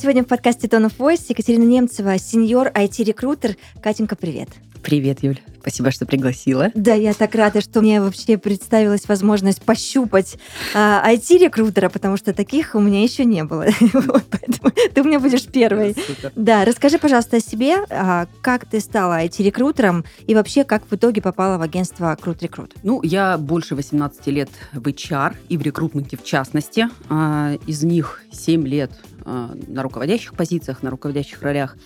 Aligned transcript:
Сегодня 0.00 0.22
в 0.22 0.26
подкасте 0.28 0.66
Tone 0.66 0.86
of 0.86 0.96
Voice 0.96 1.26
Екатерина 1.28 1.64
Немцева, 1.64 2.16
сеньор 2.16 2.68
IT-рекрутер. 2.68 3.58
Катенька, 3.82 4.16
привет. 4.16 4.48
Привет, 4.82 5.22
Юль. 5.22 5.38
Спасибо, 5.60 5.90
что 5.90 6.06
пригласила. 6.06 6.70
Да, 6.74 6.94
я 6.94 7.12
так 7.14 7.34
рада, 7.34 7.60
что 7.60 7.82
мне 7.82 8.00
вообще 8.00 8.38
представилась 8.38 9.06
возможность 9.08 9.62
пощупать 9.62 10.36
а, 10.74 11.04
IT-рекрутера, 11.12 11.88
потому 11.90 12.16
что 12.16 12.32
таких 12.32 12.74
у 12.74 12.80
меня 12.80 13.02
еще 13.02 13.24
не 13.24 13.44
было. 13.44 13.66
вот, 13.92 14.24
поэтому 14.30 14.72
ты 14.94 15.02
у 15.02 15.04
меня 15.04 15.20
будешь 15.20 15.46
первой. 15.46 15.94
Супер. 15.94 16.32
Да, 16.34 16.64
расскажи, 16.64 16.98
пожалуйста, 16.98 17.36
о 17.36 17.40
себе, 17.40 17.76
а, 17.90 18.26
как 18.40 18.64
ты 18.64 18.80
стала 18.80 19.22
IT-рекрутером 19.24 20.04
и 20.26 20.34
вообще, 20.34 20.64
как 20.64 20.82
в 20.90 20.94
итоге 20.94 21.20
попала 21.20 21.58
в 21.58 21.62
агентство 21.62 22.16
Крут 22.20 22.42
Рекрут. 22.42 22.74
Ну, 22.82 23.02
я 23.02 23.36
больше 23.36 23.74
18 23.74 24.26
лет 24.28 24.50
в 24.72 24.86
HR 24.86 25.36
и 25.48 25.56
в 25.56 25.62
рекрутменте 25.62 26.16
в 26.16 26.24
частности. 26.24 26.88
А, 27.08 27.54
из 27.66 27.82
них 27.82 28.22
7 28.32 28.66
лет 28.66 28.92
а, 29.24 29.54
на 29.66 29.82
руководящих 29.82 30.34
позициях, 30.34 30.82
на 30.82 30.90
руководящих 30.90 31.42
ролях, 31.42 31.76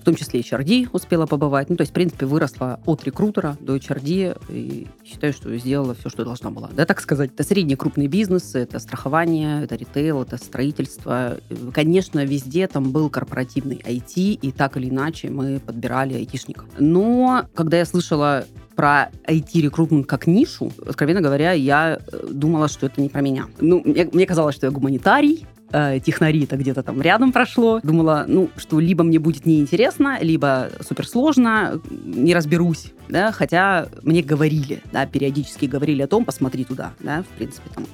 в 0.00 0.04
том 0.04 0.14
числе 0.14 0.40
HRD 0.40 0.88
успела 0.92 1.26
побывать. 1.26 1.68
Ну, 1.68 1.76
то 1.76 1.82
есть, 1.82 1.90
в 1.90 1.94
принципе, 1.94 2.26
выросла 2.26 2.80
от 2.86 3.04
рекрутера 3.04 3.15
до 3.60 3.76
HRD 3.76 4.38
и 4.50 4.86
считаю, 5.04 5.32
что 5.32 5.56
сделала 5.56 5.94
все, 5.94 6.08
что 6.08 6.24
должна 6.24 6.50
была. 6.50 6.70
Да, 6.74 6.84
так 6.84 7.00
сказать, 7.00 7.30
это 7.32 7.42
средний 7.42 7.76
крупный 7.76 8.06
бизнес, 8.06 8.54
это 8.54 8.78
страхование, 8.78 9.64
это 9.64 9.74
ритейл, 9.74 10.22
это 10.22 10.36
строительство. 10.36 11.38
Конечно, 11.72 12.24
везде 12.24 12.68
там 12.68 12.92
был 12.92 13.10
корпоративный 13.10 13.76
IT, 13.76 14.14
и 14.16 14.52
так 14.52 14.76
или 14.76 14.88
иначе 14.88 15.30
мы 15.30 15.60
подбирали 15.60 16.14
айтишников. 16.14 16.66
Но 16.78 17.46
когда 17.54 17.78
я 17.78 17.86
слышала 17.86 18.44
про 18.76 19.10
IT-рекрутмент 19.26 20.06
как 20.06 20.26
нишу, 20.26 20.70
откровенно 20.86 21.22
говоря, 21.22 21.52
я 21.52 21.98
э, 21.98 22.26
думала, 22.30 22.68
что 22.68 22.86
это 22.86 23.00
не 23.00 23.08
про 23.08 23.22
меня. 23.22 23.46
Ну, 23.58 23.82
мне, 23.82 24.08
мне 24.12 24.26
казалось, 24.26 24.54
что 24.54 24.66
я 24.66 24.70
гуманитарий, 24.70 25.46
э, 25.72 26.00
технари 26.00 26.44
это 26.44 26.56
где-то 26.56 26.82
там 26.82 27.00
рядом 27.00 27.32
прошло. 27.32 27.80
Думала, 27.82 28.24
ну, 28.28 28.50
что 28.56 28.80
либо 28.80 29.04
мне 29.04 29.18
будет 29.18 29.46
неинтересно, 29.46 30.18
либо 30.20 30.70
суперсложно, 30.80 31.80
не 31.90 32.34
разберусь, 32.34 32.92
да, 33.08 33.32
хотя 33.32 33.88
мне 34.02 34.22
говорили, 34.22 34.82
да, 34.92 35.06
периодически 35.06 35.66
говорили 35.66 36.02
о 36.02 36.06
том, 36.06 36.24
посмотри 36.24 36.64
туда, 36.64 36.92
да, 37.00 37.22
в 37.22 37.36
принципе, 37.36 37.70
там 37.74 37.84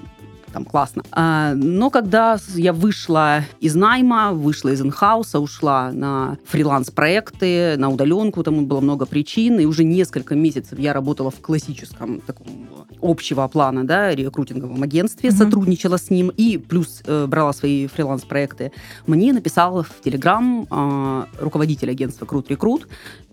там 0.53 0.65
классно. 0.65 1.03
А, 1.11 1.55
но 1.55 1.91
когда 1.91 2.39
я 2.55 2.73
вышла 2.73 3.43
из 3.61 3.75
найма, 3.75 4.33
вышла 4.33 4.69
из 4.69 4.83
инхауса, 4.83 5.41
ушла 5.41 5.91
на 5.93 6.37
фриланс-проекты, 6.47 7.77
на 7.79 7.89
удаленку, 7.89 8.43
там 8.43 8.67
было 8.67 8.81
много 8.81 9.07
причин, 9.07 9.59
и 9.59 9.65
уже 9.65 9.83
несколько 9.83 10.35
месяцев 10.35 10.79
я 10.79 10.93
работала 10.93 11.31
в 11.31 11.41
классическом 11.41 12.21
таком 12.21 12.69
общего 13.03 13.47
плана, 13.49 13.85
да, 13.87 14.15
рекрутинговом 14.15 14.83
агентстве, 14.83 15.31
mm-hmm. 15.31 15.37
сотрудничала 15.37 15.97
с 15.99 16.11
ним 16.11 16.33
и 16.37 16.57
плюс 16.57 17.03
э, 17.05 17.27
брала 17.27 17.53
свои 17.53 17.87
фриланс-проекты. 17.87 18.73
Мне 19.07 19.33
написал 19.33 19.83
в 19.83 20.01
Телеграм 20.03 20.67
э, 20.71 21.25
руководитель 21.41 21.91
агентства 21.91 22.27
Крут 22.27 22.51
Рекрут 22.51 22.89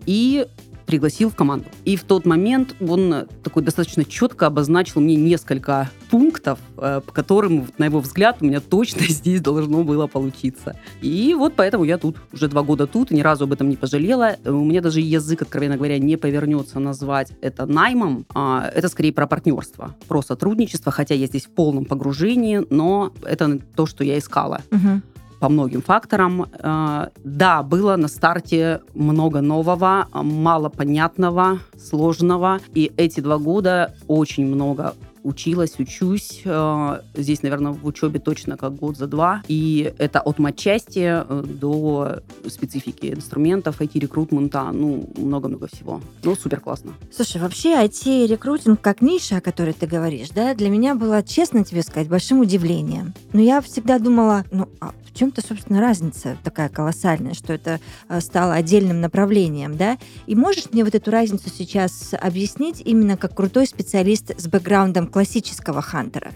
и 0.06 0.46
пригласил 0.86 1.30
в 1.30 1.34
команду. 1.34 1.66
И 1.84 1.96
в 1.96 2.04
тот 2.04 2.26
момент 2.26 2.74
он 2.80 3.26
такой 3.42 3.62
достаточно 3.62 4.04
четко 4.04 4.46
обозначил 4.46 5.00
мне 5.00 5.16
несколько 5.16 5.90
пунктов, 6.10 6.58
э, 6.76 7.00
по 7.04 7.12
которым, 7.12 7.68
на 7.78 7.84
его 7.84 8.00
взгляд, 8.00 8.38
у 8.40 8.44
меня 8.44 8.60
точно 8.60 9.02
здесь 9.08 9.40
должно 9.40 9.84
было 9.84 10.06
получиться. 10.06 10.76
И 11.00 11.34
вот 11.36 11.54
поэтому 11.56 11.84
я 11.84 11.98
тут, 11.98 12.16
уже 12.32 12.48
два 12.48 12.62
года 12.62 12.86
тут, 12.86 13.10
ни 13.10 13.20
разу 13.20 13.44
об 13.44 13.52
этом 13.52 13.68
не 13.68 13.76
пожалела. 13.76 14.36
У 14.44 14.64
меня 14.64 14.80
даже 14.80 15.00
язык, 15.00 15.42
откровенно 15.42 15.76
говоря, 15.76 15.98
не 15.98 16.16
повернется 16.16 16.80
назвать 16.80 17.32
это 17.40 17.66
наймом. 17.66 18.26
А 18.34 18.70
это 18.74 18.88
скорее 18.88 19.12
про 19.12 19.26
партнерство, 19.26 19.96
про 20.08 20.22
сотрудничество, 20.22 20.92
хотя 20.92 21.14
я 21.14 21.26
здесь 21.26 21.46
в 21.46 21.50
полном 21.50 21.84
погружении, 21.84 22.66
но 22.70 23.12
это 23.24 23.58
то, 23.76 23.86
что 23.86 24.04
я 24.04 24.18
искала. 24.18 24.60
Угу 24.70 25.02
по 25.40 25.48
многим 25.48 25.82
факторам. 25.82 26.46
Э, 26.52 27.08
да, 27.24 27.62
было 27.62 27.96
на 27.96 28.08
старте 28.08 28.80
много 28.94 29.40
нового, 29.40 30.06
мало 30.12 30.68
понятного, 30.68 31.58
сложного. 31.78 32.60
И 32.74 32.92
эти 32.96 33.20
два 33.20 33.38
года 33.38 33.94
очень 34.06 34.46
много 34.46 34.94
училась, 35.22 35.78
учусь. 35.78 36.42
Э, 36.44 37.00
здесь, 37.14 37.42
наверное, 37.42 37.72
в 37.72 37.86
учебе 37.86 38.18
точно 38.18 38.56
как 38.56 38.74
год 38.74 38.96
за 38.96 39.06
два. 39.06 39.42
И 39.48 39.92
это 39.98 40.20
от 40.20 40.38
матчасти 40.38 41.24
э, 41.26 41.42
до 41.46 42.20
специфики 42.48 43.12
инструментов, 43.14 43.80
IT-рекрутмента, 43.80 44.70
ну, 44.72 45.08
много-много 45.16 45.68
всего. 45.68 46.00
Ну, 46.22 46.34
супер 46.34 46.60
классно. 46.60 46.94
Слушай, 47.12 47.40
вообще 47.40 47.74
IT-рекрутинг 47.74 48.80
как 48.80 49.02
ниша, 49.02 49.38
о 49.38 49.40
которой 49.40 49.72
ты 49.72 49.86
говоришь, 49.86 50.30
да, 50.30 50.54
для 50.54 50.70
меня 50.70 50.94
было, 50.94 51.22
честно 51.22 51.64
тебе 51.64 51.82
сказать, 51.82 52.08
большим 52.08 52.40
удивлением. 52.40 53.14
Но 53.32 53.40
я 53.40 53.60
всегда 53.60 53.98
думала, 53.98 54.44
ну, 54.50 54.68
а 54.80 54.92
в 55.10 55.18
чем-то, 55.18 55.46
собственно, 55.46 55.80
разница 55.80 56.36
такая 56.44 56.68
колоссальная, 56.68 57.34
что 57.34 57.52
это 57.52 57.80
э, 58.08 58.20
стало 58.20 58.54
отдельным 58.54 59.00
направлением, 59.00 59.76
да? 59.76 59.98
И 60.26 60.34
можешь 60.34 60.70
мне 60.72 60.84
вот 60.84 60.94
эту 60.94 61.10
разницу 61.10 61.50
сейчас 61.50 62.14
объяснить 62.18 62.80
именно 62.84 63.16
как 63.16 63.34
крутой 63.34 63.66
специалист 63.66 64.32
с 64.38 64.46
бэкграундом 64.46 65.08
классического 65.12 65.82
хантера? 65.82 66.32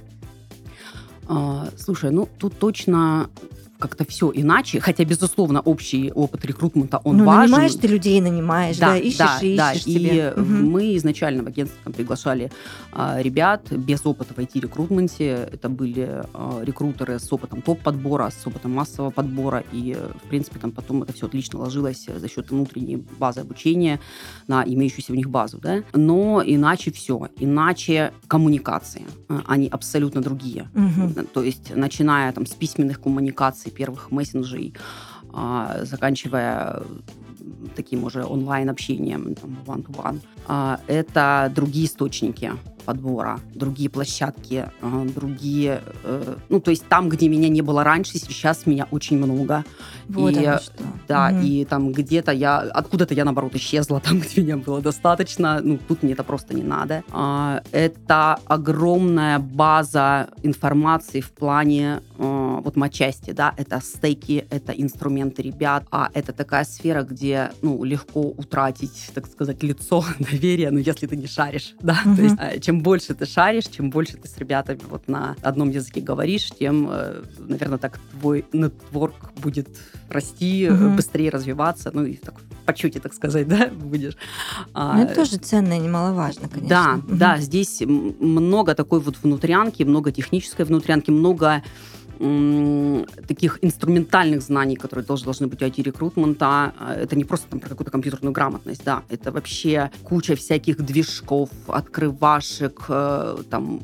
А, 1.26 1.68
слушай, 1.78 2.10
ну 2.10 2.28
тут 2.38 2.58
точно 2.58 3.30
как-то 3.84 4.06
все 4.06 4.32
иначе, 4.34 4.80
хотя, 4.80 5.04
безусловно, 5.04 5.60
общий 5.60 6.10
опыт 6.10 6.42
рекрутмента, 6.46 7.02
он 7.04 7.18
ну, 7.18 7.24
важен. 7.26 7.50
нанимаешь 7.50 7.74
ты 7.74 7.86
людей, 7.86 8.18
нанимаешь, 8.22 8.78
да, 8.78 8.92
да 8.92 8.96
ищешь 8.96 9.18
да, 9.18 9.38
и 9.42 9.48
ищешь 9.48 9.56
да. 9.58 9.74
себе. 9.74 10.32
И 10.34 10.40
угу. 10.40 10.46
мы 10.46 10.96
изначально 10.96 11.42
в 11.42 11.48
агентстве 11.48 11.78
там, 11.84 11.92
приглашали 11.92 12.50
а, 12.92 13.20
ребят 13.20 13.70
без 13.70 14.06
опыта 14.06 14.32
в 14.32 14.38
IT-рекрутменте. 14.38 15.50
Это 15.52 15.68
были 15.68 16.22
а, 16.32 16.62
рекрутеры 16.62 17.18
с 17.18 17.30
опытом 17.30 17.60
топ-подбора, 17.60 18.30
с 18.30 18.46
опытом 18.46 18.70
массового 18.70 19.10
подбора, 19.10 19.62
и, 19.70 19.94
в 20.24 20.28
принципе, 20.30 20.58
там 20.58 20.72
потом 20.72 21.02
это 21.02 21.12
все 21.12 21.26
отлично 21.26 21.58
ложилось 21.58 22.06
за 22.06 22.28
счет 22.28 22.50
внутренней 22.50 23.04
базы 23.18 23.40
обучения 23.40 24.00
на 24.46 24.64
имеющуюся 24.64 25.12
в 25.12 25.16
них 25.16 25.28
базу, 25.28 25.58
да. 25.58 25.82
Но 25.92 26.42
иначе 26.42 26.90
все, 26.90 27.28
иначе 27.38 28.14
коммуникации, 28.28 29.04
а, 29.28 29.42
они 29.46 29.68
абсолютно 29.68 30.22
другие. 30.22 30.70
Угу. 30.74 31.26
То 31.34 31.42
есть, 31.42 31.76
начиная 31.76 32.32
там 32.32 32.46
с 32.46 32.54
письменных 32.54 32.98
коммуникаций, 32.98 33.73
первых 33.74 34.10
мессенджей, 34.10 34.74
а, 35.32 35.78
заканчивая 35.82 36.82
таким 37.76 38.04
уже 38.04 38.24
онлайн-общением, 38.24 39.34
one-to-one. 39.66 40.20
А, 40.46 40.80
это 40.86 41.52
другие 41.54 41.86
источники 41.86 42.52
подбора, 42.84 43.40
другие 43.54 43.90
площадки, 43.90 44.66
а, 44.80 45.06
другие... 45.06 45.82
Э, 46.02 46.36
ну, 46.48 46.60
то 46.60 46.70
есть 46.70 46.86
там, 46.88 47.08
где 47.08 47.28
меня 47.28 47.48
не 47.48 47.62
было 47.62 47.84
раньше, 47.84 48.18
сейчас 48.18 48.66
меня 48.66 48.86
очень 48.90 49.18
много. 49.18 49.64
Вот 50.08 50.36
и. 50.36 50.50
Да, 51.08 51.30
угу. 51.32 51.44
и 51.44 51.64
там 51.64 51.92
где-то 51.92 52.32
я... 52.32 52.58
Откуда-то 52.58 53.14
я, 53.14 53.24
наоборот, 53.24 53.54
исчезла, 53.54 54.00
там, 54.04 54.20
где 54.20 54.42
меня 54.42 54.56
было 54.56 54.80
достаточно. 54.80 55.60
Ну, 55.62 55.78
тут 55.88 56.02
мне 56.02 56.12
это 56.12 56.24
просто 56.24 56.54
не 56.54 56.62
надо. 56.62 57.02
А, 57.10 57.62
это 57.72 58.38
огромная 58.46 59.38
база 59.38 60.28
информации 60.42 61.20
в 61.20 61.30
плане 61.32 62.00
э, 62.18 62.60
вот 62.62 62.76
матчасти, 62.76 63.32
да, 63.32 63.54
это 63.56 63.80
стейки, 63.80 64.46
это 64.50 64.72
инструменты 64.72 65.42
ребят, 65.42 65.84
а 65.90 66.10
это 66.14 66.32
такая 66.32 66.64
сфера, 66.64 67.02
где, 67.02 67.50
ну, 67.62 67.84
легко 67.84 68.20
утратить, 68.20 69.10
так 69.14 69.26
сказать, 69.26 69.62
лицо, 69.62 70.04
доверие, 70.18 70.70
ну, 70.70 70.78
если 70.78 71.06
ты 71.06 71.16
не 71.16 71.26
шаришь, 71.26 71.74
да, 71.80 71.98
угу. 72.04 72.16
то 72.16 72.22
есть 72.22 72.36
э, 72.38 72.60
чем 72.74 72.82
больше 72.82 73.14
ты 73.14 73.24
шаришь, 73.24 73.66
чем 73.66 73.90
больше 73.90 74.16
ты 74.16 74.26
с 74.26 74.36
ребятами 74.36 74.80
вот 74.90 75.06
на 75.06 75.36
одном 75.42 75.70
языке 75.70 76.00
говоришь, 76.00 76.50
тем, 76.58 76.88
э, 76.90 77.22
наверное, 77.38 77.78
так 77.78 78.00
твой 78.10 78.44
нетворк 78.52 79.14
будет 79.36 79.68
расти, 80.08 80.68
угу. 80.68 80.96
быстрее 80.96 81.30
развиваться, 81.30 81.90
ну, 81.94 82.04
и 82.04 82.14
так 82.16 82.34
по 82.66 82.72
чути, 82.72 82.98
так 82.98 83.14
сказать, 83.14 83.46
да, 83.54 83.68
будешь. 83.68 84.16
Ну, 84.74 85.02
это 85.02 85.14
тоже 85.14 85.36
ценно 85.36 85.74
и 85.74 85.78
немаловажно, 85.78 86.48
конечно. 86.48 86.68
Да, 86.68 86.94
угу. 86.94 87.16
да, 87.16 87.38
здесь 87.38 87.80
много 87.80 88.74
такой 88.74 88.98
вот 88.98 89.16
внутрянки, 89.22 89.84
много 89.84 90.10
технической 90.10 90.64
внутрянки, 90.64 91.10
много 91.12 91.62
таких 93.26 93.58
инструментальных 93.62 94.42
знаний, 94.42 94.76
которые 94.76 95.04
тоже 95.04 95.24
должны 95.24 95.46
быть 95.46 95.62
у 95.62 95.66
IT-рекрутмента. 95.66 96.72
Это 96.96 97.16
не 97.16 97.24
просто 97.24 97.48
там, 97.50 97.60
про 97.60 97.68
какую-то 97.68 97.90
компьютерную 97.90 98.32
грамотность, 98.32 98.84
да, 98.84 99.02
это 99.08 99.32
вообще 99.32 99.90
куча 100.02 100.36
всяких 100.36 100.76
движков, 100.84 101.50
открывашек, 101.66 102.84
э, 102.88 103.36
там, 103.50 103.80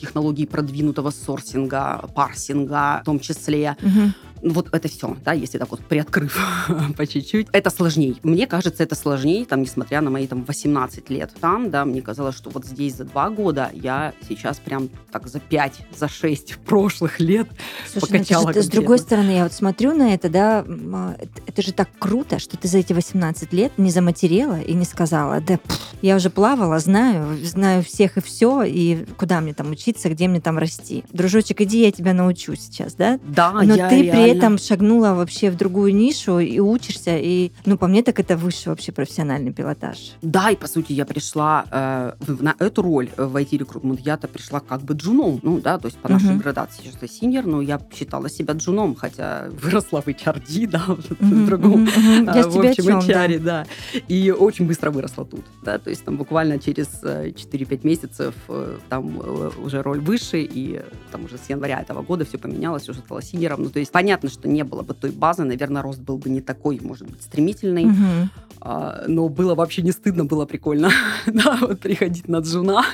технологий 0.00 0.46
продвинутого 0.46 1.10
сорсинга, 1.10 2.04
парсинга 2.14 3.00
в 3.02 3.04
том 3.04 3.20
числе. 3.20 3.76
Угу. 3.82 4.12
Вот 4.42 4.68
это 4.72 4.88
все, 4.88 5.16
да, 5.24 5.32
если 5.32 5.58
так 5.58 5.70
вот 5.70 5.80
приоткрыв 5.80 6.38
по 6.96 7.06
чуть-чуть. 7.06 7.48
Это 7.52 7.70
сложнее. 7.70 8.16
Мне 8.22 8.46
кажется, 8.46 8.82
это 8.82 8.94
сложнее, 8.94 9.44
там, 9.44 9.62
несмотря 9.62 10.00
на 10.00 10.10
мои 10.10 10.26
там 10.26 10.44
18 10.44 11.10
лет 11.10 11.32
там, 11.40 11.70
да, 11.70 11.84
мне 11.84 12.02
казалось, 12.02 12.36
что 12.36 12.50
вот 12.50 12.64
здесь 12.64 12.96
за 12.96 13.04
два 13.04 13.30
года 13.30 13.70
я 13.72 14.12
сейчас 14.28 14.58
прям 14.58 14.88
так 15.10 15.28
за 15.28 15.40
5, 15.40 15.72
за 15.96 16.08
6 16.08 16.58
прошлых 16.66 17.20
лет 17.20 17.48
Слушай, 17.90 18.04
ну, 18.04 18.18
покачала. 18.18 18.52
Ну, 18.54 18.62
с 18.62 18.68
другой 18.68 18.98
стороны, 18.98 19.30
я 19.30 19.42
вот 19.44 19.52
смотрю 19.52 19.94
на 19.94 20.14
это, 20.14 20.28
да, 20.28 20.64
а, 20.66 21.16
это 21.46 21.62
же 21.62 21.72
так 21.72 21.88
круто, 21.98 22.38
что 22.38 22.56
ты 22.56 22.68
за 22.68 22.78
эти 22.78 22.92
18 22.92 23.52
лет 23.52 23.72
не 23.76 23.90
заматерела 23.90 24.60
и 24.60 24.74
не 24.74 24.84
сказала, 24.84 25.40
да, 25.40 25.58
пфф, 25.58 25.80
я 26.02 26.16
уже 26.16 26.30
плавала, 26.30 26.78
знаю, 26.78 27.38
знаю 27.44 27.82
всех 27.82 28.16
и 28.16 28.20
все, 28.20 28.62
и 28.62 29.04
куда 29.16 29.40
мне 29.40 29.54
там 29.54 29.70
учиться, 29.70 30.08
где 30.08 30.28
мне 30.28 30.40
там 30.40 30.58
расти. 30.58 31.04
Дружочек, 31.12 31.60
иди, 31.60 31.82
я 31.82 31.92
тебя 31.92 32.12
научу 32.12 32.54
сейчас, 32.56 32.94
да? 32.94 33.18
Да, 33.24 33.52
Но 33.52 33.74
я 33.74 33.88
ты 33.88 34.02
реально... 34.02 34.12
при 34.12 34.25
этом 34.26 34.58
шагнула 34.58 35.14
вообще 35.14 35.50
в 35.50 35.56
другую 35.56 35.94
нишу 35.94 36.38
и 36.38 36.58
учишься, 36.58 37.16
и, 37.16 37.52
ну, 37.64 37.78
по 37.78 37.86
мне, 37.86 38.02
так 38.02 38.20
это 38.20 38.36
высший 38.36 38.68
вообще 38.68 38.92
профессиональный 38.92 39.52
пилотаж. 39.52 40.12
Да, 40.22 40.50
и 40.50 40.56
по 40.56 40.66
сути 40.66 40.92
я 40.92 41.04
пришла 41.04 41.64
э, 41.70 42.12
на 42.26 42.54
эту 42.58 42.82
роль 42.82 43.08
в 43.16 43.36
IT-рекрутмент. 43.36 44.00
Я-то 44.00 44.28
пришла 44.28 44.60
как 44.60 44.82
бы 44.82 44.94
джуном, 44.94 45.40
ну, 45.42 45.60
да, 45.60 45.78
то 45.78 45.86
есть 45.86 45.98
по 45.98 46.08
нашей 46.08 46.30
uh-huh. 46.30 46.42
градации 46.42 46.82
я 47.00 47.08
senior, 47.08 47.46
но 47.46 47.60
я 47.60 47.80
считала 47.94 48.28
себя 48.28 48.54
джуном, 48.54 48.94
хотя 48.94 49.46
выросла 49.62 50.02
в 50.02 50.08
HRD, 50.08 50.68
да, 50.68 50.84
uh-huh, 50.88 51.16
в 51.20 51.46
другом, 51.46 51.84
uh-huh, 51.84 52.24
uh-huh. 52.24 52.50
в 52.50 52.58
общем, 52.58 52.98
HR, 52.98 53.38
да. 53.38 53.66
да. 53.94 54.00
И 54.08 54.30
очень 54.30 54.66
быстро 54.66 54.90
выросла 54.90 55.24
тут, 55.24 55.44
да, 55.62 55.78
то 55.78 55.90
есть 55.90 56.04
там 56.04 56.16
буквально 56.16 56.58
через 56.58 56.88
4-5 57.02 57.34
э, 57.52 57.78
месяцев 57.82 58.34
э, 58.48 58.78
там 58.88 59.20
э, 59.20 59.50
уже 59.58 59.82
роль 59.82 60.00
выше, 60.00 60.40
и 60.42 60.80
там 61.12 61.24
уже 61.24 61.38
с 61.38 61.48
января 61.48 61.80
этого 61.80 62.02
года 62.02 62.24
все 62.24 62.38
поменялось, 62.38 62.88
уже 62.88 63.00
стала 63.00 63.22
senior 63.22 63.50
ом. 63.50 63.64
Ну, 63.64 63.70
то 63.70 63.78
есть 63.78 63.92
понятно, 63.92 64.15
что 64.24 64.48
не 64.48 64.64
было 64.64 64.82
бы 64.82 64.94
той 64.94 65.10
базы, 65.10 65.44
наверное, 65.44 65.82
рост 65.82 66.00
был 66.00 66.18
бы 66.18 66.30
не 66.30 66.40
такой, 66.40 66.80
может 66.82 67.08
быть, 67.08 67.22
стремительный, 67.22 67.86
угу. 67.86 68.30
а, 68.60 69.04
но 69.06 69.28
было 69.28 69.54
вообще 69.54 69.82
не 69.82 69.92
стыдно, 69.92 70.24
было 70.24 70.46
прикольно, 70.46 70.90
да, 71.26 71.58
вот 71.60 71.80
приходить 71.80 72.28
на 72.28 72.38
джуна. 72.38 72.84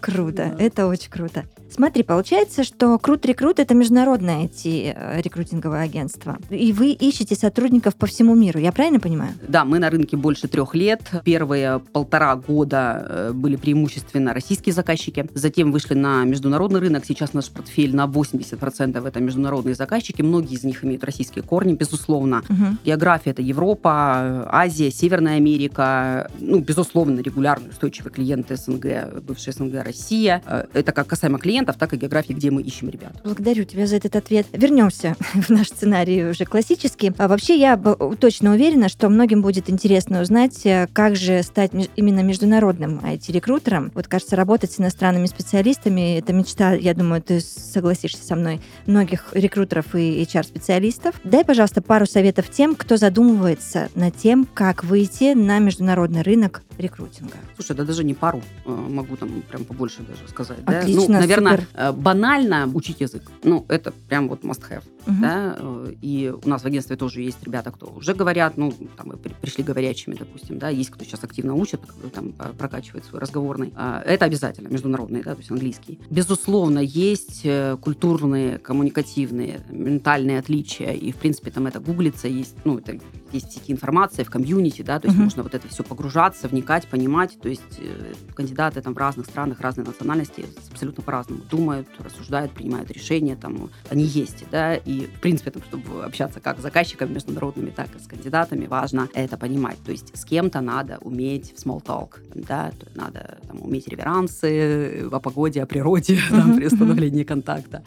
Круто, 0.00 0.54
да. 0.56 0.64
это 0.64 0.86
очень 0.86 1.10
круто. 1.10 1.44
Смотри, 1.70 2.02
получается, 2.02 2.64
что 2.64 2.98
Крут 2.98 3.26
Рекрут 3.26 3.58
это 3.58 3.74
международное 3.74 4.44
IT-рекрутинговое 4.44 5.82
агентство. 5.82 6.38
И 6.50 6.72
вы 6.72 6.90
ищете 6.92 7.34
сотрудников 7.34 7.94
по 7.96 8.06
всему 8.06 8.34
миру, 8.34 8.58
я 8.58 8.72
правильно 8.72 9.00
понимаю? 9.00 9.32
Да, 9.46 9.64
мы 9.64 9.78
на 9.78 9.90
рынке 9.90 10.16
больше 10.16 10.48
трех 10.48 10.74
лет. 10.74 11.02
Первые 11.24 11.80
полтора 11.92 12.36
года 12.36 13.06
э, 13.08 13.32
были 13.32 13.56
преимущественно 13.56 14.32
российские 14.32 14.72
заказчики. 14.72 15.26
Затем 15.34 15.72
вышли 15.72 15.94
на 15.94 16.24
международный 16.24 16.80
рынок. 16.80 17.04
Сейчас 17.04 17.32
наш 17.34 17.50
портфель 17.50 17.94
на 17.94 18.06
80% 18.06 19.06
это 19.06 19.20
международные 19.20 19.74
заказчики. 19.74 20.22
Многие 20.22 20.54
из 20.54 20.64
них 20.64 20.84
имеют 20.84 21.04
российские 21.04 21.44
корни, 21.44 21.74
безусловно. 21.74 22.42
Угу. 22.48 22.78
География 22.84 23.30
это 23.30 23.42
Европа, 23.42 24.48
Азия, 24.50 24.90
Северная 24.90 25.36
Америка. 25.36 26.30
Ну, 26.40 26.60
безусловно, 26.60 27.20
регулярные 27.20 27.70
устойчивые 27.70 28.12
клиенты 28.12 28.56
СНГ, 28.56 29.22
бывшие 29.22 29.52
СНГ, 29.52 29.84
Россия. 29.84 30.42
Э, 30.46 30.64
это 30.72 30.92
как 30.92 31.06
касаемо 31.06 31.38
клиентов, 31.38 31.57
клиентов, 31.58 31.76
так 31.76 31.92
и 31.92 31.96
географии, 31.96 32.32
где 32.32 32.50
мы 32.50 32.62
ищем 32.62 32.88
ребят. 32.88 33.12
Благодарю 33.24 33.64
тебя 33.64 33.86
за 33.86 33.96
этот 33.96 34.14
ответ. 34.16 34.46
Вернемся 34.52 35.16
в 35.34 35.50
наш 35.50 35.68
сценарий 35.68 36.24
уже 36.24 36.44
классический. 36.44 37.12
А 37.18 37.28
вообще 37.28 37.58
я 37.58 37.76
точно 37.76 38.52
уверена, 38.52 38.88
что 38.88 39.08
многим 39.08 39.42
будет 39.42 39.68
интересно 39.70 40.22
узнать, 40.22 40.64
э, 40.64 40.86
как 40.92 41.16
же 41.16 41.42
стать 41.42 41.72
именно 41.96 42.20
международным 42.20 43.00
IT-рекрутером. 43.00 43.90
Вот, 43.94 44.06
кажется, 44.06 44.36
работать 44.36 44.72
с 44.72 44.80
иностранными 44.80 45.26
специалистами– 45.26 46.18
это 46.18 46.32
мечта, 46.32 46.72
я 46.72 46.94
думаю, 46.94 47.22
ты 47.22 47.40
согласишься 47.40 48.24
со 48.24 48.36
мной, 48.36 48.60
многих 48.86 49.30
рекрутеров 49.32 49.94
и 49.94 50.22
HR-специалистов. 50.22 51.16
Дай, 51.24 51.44
пожалуйста, 51.44 51.82
пару 51.82 52.06
советов 52.06 52.50
тем, 52.50 52.74
кто 52.74 52.96
задумывается 52.96 53.88
над 53.94 54.16
тем, 54.16 54.46
как 54.52 54.84
выйти 54.84 55.34
на 55.34 55.58
международный 55.58 56.22
рынок 56.22 56.62
рекрутинга. 56.78 57.36
Слушай, 57.56 57.76
да 57.76 57.84
даже 57.84 58.04
не 58.04 58.14
пару, 58.14 58.40
э, 58.64 58.70
могу 58.70 59.16
там 59.16 59.42
прям 59.42 59.64
побольше 59.64 60.02
даже 60.02 60.28
сказать. 60.28 60.58
Отлично, 60.64 61.06
да? 61.06 61.12
ну, 61.14 61.20
наверное, 61.20 61.47
Э, 61.74 61.92
банально 61.92 62.70
учить 62.74 63.00
язык. 63.00 63.22
Ну, 63.44 63.64
это 63.68 63.92
прям 64.08 64.28
вот 64.28 64.42
must 64.42 64.62
have. 64.70 64.82
Угу. 65.08 65.16
Да? 65.20 65.56
Э, 65.58 65.92
и 66.02 66.32
у 66.44 66.48
нас 66.48 66.62
в 66.62 66.66
агентстве 66.66 66.96
тоже 66.96 67.22
есть 67.22 67.42
ребята, 67.42 67.72
кто 67.72 67.86
уже 67.86 68.14
говорят, 68.14 68.56
ну, 68.56 68.72
там, 68.96 69.12
пришли 69.40 69.64
говорящими, 69.64 70.14
допустим, 70.14 70.58
да, 70.58 70.68
есть 70.68 70.90
кто 70.90 71.04
сейчас 71.04 71.24
активно 71.24 71.54
учит, 71.54 71.80
там, 72.12 72.32
прокачивает 72.58 73.04
свой 73.04 73.20
разговорный. 73.20 73.72
Это 74.04 74.26
обязательно, 74.26 74.68
международный, 74.68 75.22
да, 75.22 75.32
то 75.32 75.38
есть 75.38 75.50
английский. 75.50 75.98
Безусловно, 76.10 76.80
есть 76.80 77.46
культурные, 77.80 78.58
коммуникативные, 78.58 79.60
ментальные 79.70 80.38
отличия, 80.38 80.92
и, 80.92 81.10
в 81.12 81.16
принципе, 81.16 81.50
там 81.50 81.66
это 81.66 81.80
гуглится, 81.80 82.28
есть, 82.28 82.56
ну, 82.64 82.78
это 82.78 82.98
есть 83.32 83.48
в 83.50 83.52
сети 83.52 83.72
информация, 83.72 84.24
в 84.24 84.30
комьюнити, 84.30 84.82
да, 84.82 84.98
то 84.98 85.08
есть 85.08 85.18
uh-huh. 85.18 85.24
можно 85.24 85.42
вот 85.42 85.54
это 85.54 85.68
все 85.68 85.82
погружаться, 85.82 86.48
вникать, 86.48 86.86
понимать, 86.86 87.38
то 87.40 87.48
есть 87.48 87.78
э, 87.78 88.14
кандидаты 88.34 88.80
там 88.80 88.94
в 88.94 88.98
разных 88.98 89.26
странах, 89.26 89.60
разной 89.60 89.84
национальности 89.84 90.46
абсолютно 90.70 91.02
по-разному 91.02 91.42
думают, 91.50 91.88
рассуждают, 91.98 92.52
принимают 92.52 92.90
решения, 92.90 93.36
там 93.36 93.70
они 93.90 94.04
есть, 94.04 94.44
да, 94.50 94.76
и 94.76 94.97
в 95.06 95.20
принципе, 95.20 95.50
там, 95.50 95.62
чтобы 95.62 96.04
общаться 96.04 96.40
как 96.40 96.58
с 96.58 96.62
заказчиками 96.62 97.14
международными, 97.14 97.70
так 97.70 97.88
и 97.94 97.98
с 97.98 98.06
кандидатами, 98.06 98.66
важно 98.66 99.08
это 99.14 99.36
понимать, 99.36 99.78
то 99.84 99.92
есть 99.92 100.16
с 100.16 100.24
кем-то 100.24 100.60
надо 100.60 100.98
уметь 101.00 101.54
в 101.56 101.66
small 101.66 101.82
talk, 101.82 102.18
да, 102.34 102.72
надо 102.94 103.38
там, 103.46 103.62
уметь 103.62 103.88
реверансы 103.88 105.08
о 105.10 105.20
погоде, 105.20 105.62
о 105.62 105.66
природе, 105.66 106.14
uh-huh. 106.14 106.30
там, 106.30 106.56
при 106.56 106.66
установлении 106.66 107.22
uh-huh. 107.22 107.28
контакта. 107.28 107.82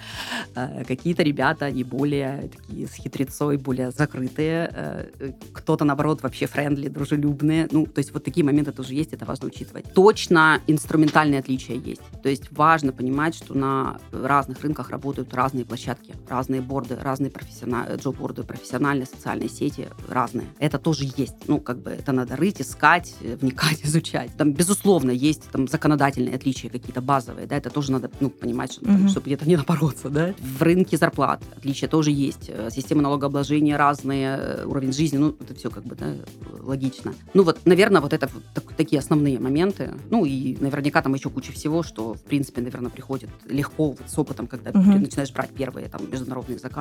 Э, 0.56 0.84
какие-то 0.86 1.24
ребята, 1.24 1.66
они 1.66 1.84
более 1.84 2.50
такие 2.50 2.88
с 2.88 2.94
хитрецой, 2.94 3.58
более 3.58 3.92
закрытые, 3.92 4.70
э, 4.74 5.32
кто-то, 5.54 5.86
наоборот, 5.86 6.24
вообще 6.24 6.46
френдли, 6.48 6.90
дружелюбные. 6.90 7.68
Ну, 7.72 7.86
то 7.86 8.00
есть 8.00 8.14
вот 8.14 8.24
такие 8.24 8.46
моменты 8.46 8.72
тоже 8.72 8.94
есть, 8.94 9.14
это 9.14 9.26
важно 9.26 9.48
учитывать. 9.48 9.94
Точно 9.94 10.62
инструментальные 10.68 11.40
отличия 11.40 11.76
есть. 11.76 12.02
То 12.24 12.30
есть 12.30 12.52
важно 12.52 12.92
понимать, 12.92 13.36
что 13.36 13.54
на 13.54 14.00
разных 14.12 14.62
рынках 14.62 14.90
работают 14.90 15.34
разные 15.34 15.66
площадки, 15.66 16.14
разные 16.30 16.62
борды, 16.62 16.98
разные 17.02 17.32
профессиональные, 17.32 17.98
джоб-борды, 17.98 18.44
профессиональные 18.44 19.06
социальные 19.06 19.50
сети 19.50 19.88
разные. 20.08 20.48
Это 20.60 20.80
тоже 20.80 21.06
есть. 21.18 21.36
Ну, 21.48 21.60
как 21.60 21.80
бы 21.80 21.92
это 21.92 22.12
надо 22.12 22.36
рыть, 22.36 22.62
искать, 22.62 23.16
вникать, 23.22 23.82
изучать. 23.84 24.32
Там, 24.38 24.54
безусловно, 24.54 25.12
есть 25.12 25.50
там 25.52 25.68
законодательные 25.68 26.36
отличия 26.36 26.70
какие-то 26.70 27.02
базовые, 27.02 27.48
да, 27.48 27.58
это 27.58 27.70
тоже 27.70 27.92
надо, 27.92 28.10
ну, 28.20 28.30
понимать, 28.30 28.74
что, 28.74 28.86
mm-hmm. 28.86 29.08
чтобы 29.10 29.26
где-то 29.28 29.48
не 29.48 29.58
напороться, 29.58 30.10
да. 30.10 30.34
В 30.40 30.62
рынке 30.62 30.98
зарплат 30.98 31.44
отличия 31.56 31.88
тоже 31.88 32.12
есть. 32.12 32.50
Э, 32.50 32.70
системы 32.72 33.02
налогообложения 33.02 33.78
разные, 33.78 34.38
э, 34.38 34.66
уровень 34.66 34.94
жизни, 34.94 35.18
ну, 35.18 35.36
это 35.40 35.54
все 35.56 35.70
как 35.70 35.84
бы, 35.84 35.96
да, 35.96 36.14
логично. 36.62 37.14
Ну, 37.34 37.44
вот, 37.44 37.60
наверное, 37.66 38.02
вот 38.02 38.14
это 38.14 38.30
вот 38.34 38.44
так, 38.54 38.64
такие 38.74 39.00
основные 39.00 39.40
моменты. 39.40 39.94
Ну, 40.10 40.26
и 40.26 40.58
наверняка 40.60 41.02
там 41.02 41.14
еще 41.14 41.30
куча 41.30 41.52
всего, 41.52 41.84
что, 41.84 42.14
в 42.14 42.22
принципе, 42.22 42.62
наверное, 42.62 42.90
приходит 42.90 43.30
легко 43.48 43.92
вот 43.92 44.02
с 44.08 44.18
опытом, 44.18 44.48
когда 44.48 44.72
угу. 44.72 44.84
ты 44.84 45.00
начинаешь 45.00 45.32
брать 45.32 45.52
первые 45.52 45.88
там 45.90 46.10
международные 46.10 46.60
заказы. 46.60 46.81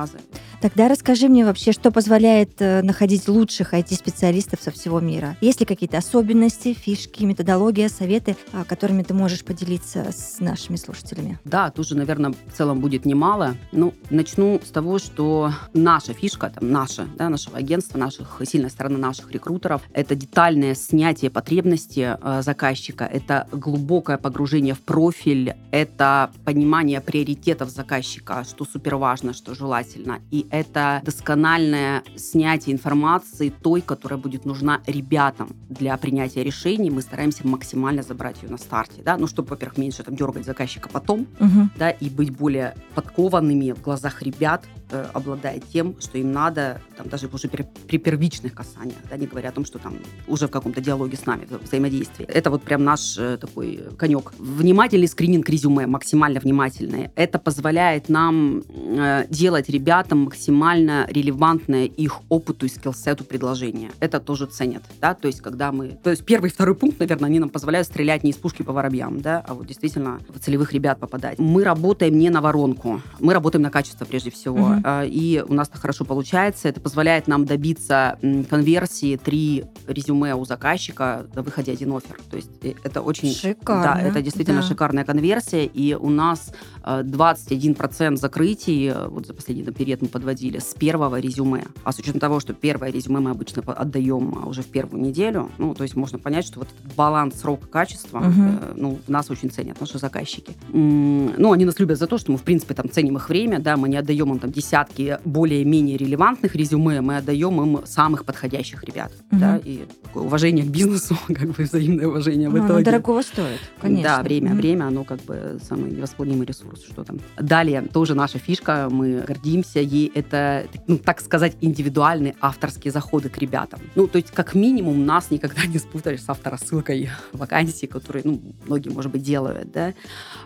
Тогда 0.61 0.87
расскажи 0.87 1.27
мне 1.27 1.43
вообще, 1.43 1.71
что 1.71 1.91
позволяет 1.91 2.61
э, 2.61 2.81
находить 2.83 3.27
лучших 3.27 3.73
IT-специалистов 3.73 4.61
со 4.61 4.71
всего 4.71 4.99
мира? 4.99 5.35
Есть 5.41 5.59
ли 5.59 5.65
какие-то 5.65 5.97
особенности, 5.97 6.73
фишки, 6.73 7.23
методология, 7.23 7.89
советы, 7.89 8.37
э, 8.53 8.63
которыми 8.67 9.03
ты 9.03 9.13
можешь 9.13 9.43
поделиться 9.43 10.11
с 10.11 10.39
нашими 10.39 10.75
слушателями? 10.75 11.39
Да, 11.45 11.71
тоже, 11.71 11.95
наверное, 11.95 12.31
в 12.31 12.55
целом 12.55 12.79
будет 12.79 13.05
немало. 13.05 13.55
Ну, 13.71 13.93
начну 14.09 14.61
с 14.63 14.69
того, 14.69 14.99
что 14.99 15.51
наша 15.73 16.13
фишка, 16.13 16.51
там, 16.53 16.71
наша, 16.71 17.07
да, 17.17 17.29
нашего 17.29 17.57
агентства, 17.57 17.97
наших 17.97 18.11
наших, 18.21 18.49
сильная 18.49 18.69
сторона 18.69 18.97
наших 18.97 19.31
рекрутеров. 19.31 19.81
Это 19.93 20.15
детальное 20.15 20.75
снятие 20.75 21.31
потребности 21.31 22.17
э, 22.21 22.41
заказчика, 22.41 23.05
это 23.05 23.47
глубокое 23.51 24.17
погружение 24.17 24.73
в 24.73 24.81
профиль, 24.81 25.55
это 25.71 26.31
понимание 26.45 27.01
приоритетов 27.01 27.69
заказчика, 27.69 28.43
что 28.43 28.65
супер 28.65 28.95
важно, 28.95 29.33
что 29.33 29.55
желательно. 29.55 29.90
И 30.31 30.47
это 30.49 31.01
доскональное 31.03 32.03
снятие 32.15 32.73
информации 32.73 33.49
той, 33.49 33.81
которая 33.81 34.19
будет 34.19 34.45
нужна 34.45 34.81
ребятам 34.87 35.49
для 35.69 35.95
принятия 35.97 36.43
решений. 36.43 36.89
Мы 36.89 37.01
стараемся 37.01 37.47
максимально 37.47 38.03
забрать 38.03 38.41
ее 38.43 38.49
на 38.49 38.57
старте, 38.57 39.01
да, 39.03 39.17
ну, 39.17 39.27
чтобы, 39.27 39.49
во-первых, 39.49 39.77
меньше 39.77 40.03
там 40.03 40.15
дергать 40.15 40.45
заказчика 40.45 40.89
потом, 40.89 41.27
угу. 41.39 41.69
да, 41.77 41.89
и 41.89 42.09
быть 42.09 42.31
более 42.31 42.75
подкованными 42.95 43.71
в 43.71 43.81
глазах 43.81 44.21
ребят, 44.21 44.65
э, 44.91 45.07
обладая 45.13 45.61
тем, 45.73 45.95
что 45.99 46.17
им 46.17 46.31
надо, 46.31 46.81
там, 46.97 47.09
даже 47.09 47.27
уже 47.27 47.47
при, 47.47 47.63
при 47.87 47.97
первичных 47.97 48.53
касаниях, 48.53 48.97
да, 49.09 49.17
не 49.17 49.27
говоря 49.27 49.49
о 49.49 49.51
том, 49.51 49.65
что 49.65 49.79
там 49.79 49.95
уже 50.27 50.47
в 50.47 50.51
каком-то 50.51 50.81
диалоге 50.81 51.17
с 51.17 51.25
нами, 51.25 51.47
взаимодействии. 51.63 52.25
Это 52.25 52.49
вот 52.49 52.63
прям 52.63 52.83
наш 52.83 53.17
э, 53.17 53.37
такой 53.37 53.83
конек. 53.97 54.33
Внимательный 54.37 55.07
скрининг 55.07 55.49
резюме, 55.49 55.87
максимально 55.87 56.39
внимательный. 56.39 57.09
Это 57.15 57.39
позволяет 57.39 58.09
нам 58.09 58.63
э, 58.69 59.25
делать 59.29 59.69
ребятам 59.69 60.19
максимально 60.25 61.07
релевантное 61.09 61.85
их 61.85 62.21
опыту 62.29 62.65
и 62.65 62.69
скиллсету 62.69 63.23
предложения. 63.23 63.91
Это 63.99 64.19
тоже 64.19 64.45
ценят, 64.45 64.83
да, 64.99 65.13
то 65.13 65.27
есть 65.27 65.41
когда 65.41 65.71
мы... 65.71 65.99
То 66.03 66.09
есть 66.09 66.25
первый 66.25 66.49
и 66.49 66.53
второй 66.53 66.75
пункт, 66.75 66.99
наверное, 66.99 67.27
они 67.27 67.39
нам 67.39 67.49
позволяют 67.49 67.87
стрелять 67.87 68.23
не 68.23 68.31
из 68.31 68.37
пушки 68.37 68.63
по 68.63 68.73
воробьям, 68.73 69.21
да, 69.21 69.43
а 69.47 69.53
вот 69.53 69.67
действительно 69.67 70.19
в 70.29 70.39
целевых 70.39 70.73
ребят 70.73 70.99
попадать. 70.99 71.39
Мы 71.39 71.63
работаем 71.63 72.17
не 72.17 72.29
на 72.29 72.41
воронку, 72.41 73.01
мы 73.19 73.33
работаем 73.33 73.63
на 73.63 73.69
качество 73.69 74.05
прежде 74.05 74.31
всего. 74.31 74.65
Угу. 74.65 74.80
Угу. 74.83 75.05
и 75.05 75.43
у 75.47 75.53
нас 75.53 75.69
это 75.69 75.77
хорошо 75.77 76.05
получается. 76.05 76.67
Это 76.67 76.79
позволяет 76.79 77.27
нам 77.27 77.45
добиться 77.45 78.17
конверсии 78.49 79.17
три 79.17 79.65
резюме 79.87 80.35
у 80.35 80.45
заказчика 80.45 81.25
на 81.33 81.41
выходе 81.41 81.71
один 81.71 81.95
офер. 81.95 82.19
То 82.29 82.37
есть 82.37 82.49
э, 82.63 82.73
это 82.83 83.01
очень... 83.01 83.31
Шикарно. 83.31 83.83
Да, 83.83 84.01
это 84.01 84.21
действительно 84.21 84.61
да. 84.61 84.67
шикарная 84.67 85.03
конверсия, 85.03 85.65
и 85.65 85.93
у 85.93 86.09
нас 86.09 86.53
21% 86.83 88.15
закрытий, 88.15 88.91
вот 89.07 89.27
за 89.27 89.33
последний 89.33 89.63
период 89.63 90.01
мы 90.01 90.07
подводили, 90.07 90.59
с 90.59 90.73
первого 90.73 91.19
резюме. 91.19 91.65
А 91.83 91.91
с 91.91 91.99
учетом 91.99 92.19
того, 92.19 92.39
что 92.39 92.53
первое 92.53 92.91
резюме 92.91 93.19
мы 93.19 93.31
обычно 93.31 93.61
отдаем 93.73 94.47
уже 94.47 94.61
в 94.61 94.67
первую 94.67 95.03
неделю, 95.03 95.51
ну, 95.57 95.73
то 95.73 95.83
есть 95.83 95.95
можно 95.95 96.19
понять, 96.19 96.45
что 96.45 96.59
вот 96.59 96.69
этот 96.69 96.95
баланс 96.95 97.39
срока 97.39 97.67
качества, 97.67 98.19
угу. 98.19 98.75
ну, 98.75 98.99
нас 99.07 99.29
очень 99.29 99.49
ценят 99.49 99.79
наши 99.79 99.97
заказчики. 99.97 100.53
Ну, 100.71 101.51
они 101.51 101.65
нас 101.65 101.79
любят 101.79 101.97
за 101.97 102.07
то, 102.07 102.17
что 102.17 102.31
мы, 102.31 102.37
в 102.37 102.43
принципе, 102.43 102.73
там 102.73 102.89
ценим 102.89 103.17
их 103.17 103.29
время, 103.29 103.59
да, 103.59 103.77
мы 103.77 103.89
не 103.89 103.97
отдаем 103.97 104.31
им 104.31 104.39
там 104.39 104.51
десятки 104.71 105.19
более-менее 105.25 105.97
релевантных 105.97 106.55
резюме, 106.55 107.01
мы 107.01 107.17
отдаем 107.17 107.61
им 107.61 107.85
самых 107.85 108.23
подходящих 108.25 108.83
ребят, 108.83 109.11
угу. 109.31 109.39
да, 109.39 109.57
и 109.57 109.85
уважение 110.13 110.63
к 110.63 110.69
бизнесу, 110.69 111.17
как 111.27 111.49
бы 111.49 111.63
взаимное 111.63 112.07
уважение 112.07 112.49
в 112.49 112.53
ну, 112.55 112.65
итоге. 112.65 112.85
дорогого 112.85 113.21
стоит, 113.21 113.59
конечно. 113.81 114.17
Да, 114.17 114.23
время, 114.23 114.51
угу. 114.51 114.57
время, 114.57 114.85
оно 114.85 115.03
как 115.03 115.21
бы 115.23 115.59
самый 115.67 115.91
невосполнимый 115.91 116.45
ресурс, 116.45 116.83
что 116.85 117.03
там. 117.03 117.19
Далее, 117.37 117.81
тоже 117.81 118.15
наша 118.15 118.39
фишка, 118.39 118.87
мы 118.89 119.23
гордимся 119.27 119.79
ей, 119.79 120.09
это, 120.15 120.65
ну, 120.87 120.97
так 120.97 121.19
сказать, 121.19 121.57
индивидуальные 121.59 122.35
авторские 122.39 122.93
заходы 122.93 123.29
к 123.29 123.37
ребятам. 123.37 123.81
Ну, 123.95 124.07
то 124.07 124.17
есть, 124.17 124.31
как 124.31 124.55
минимум, 124.55 125.05
нас 125.05 125.31
никогда 125.31 125.65
не 125.65 125.79
спутаешь 125.79 126.21
с 126.21 126.29
авторассылкой 126.29 127.09
вакансий, 127.33 127.87
которые, 127.87 128.23
ну, 128.25 128.41
многие, 128.65 128.89
может 128.89 129.11
быть, 129.11 129.23
делают, 129.23 129.71
да. 129.71 129.93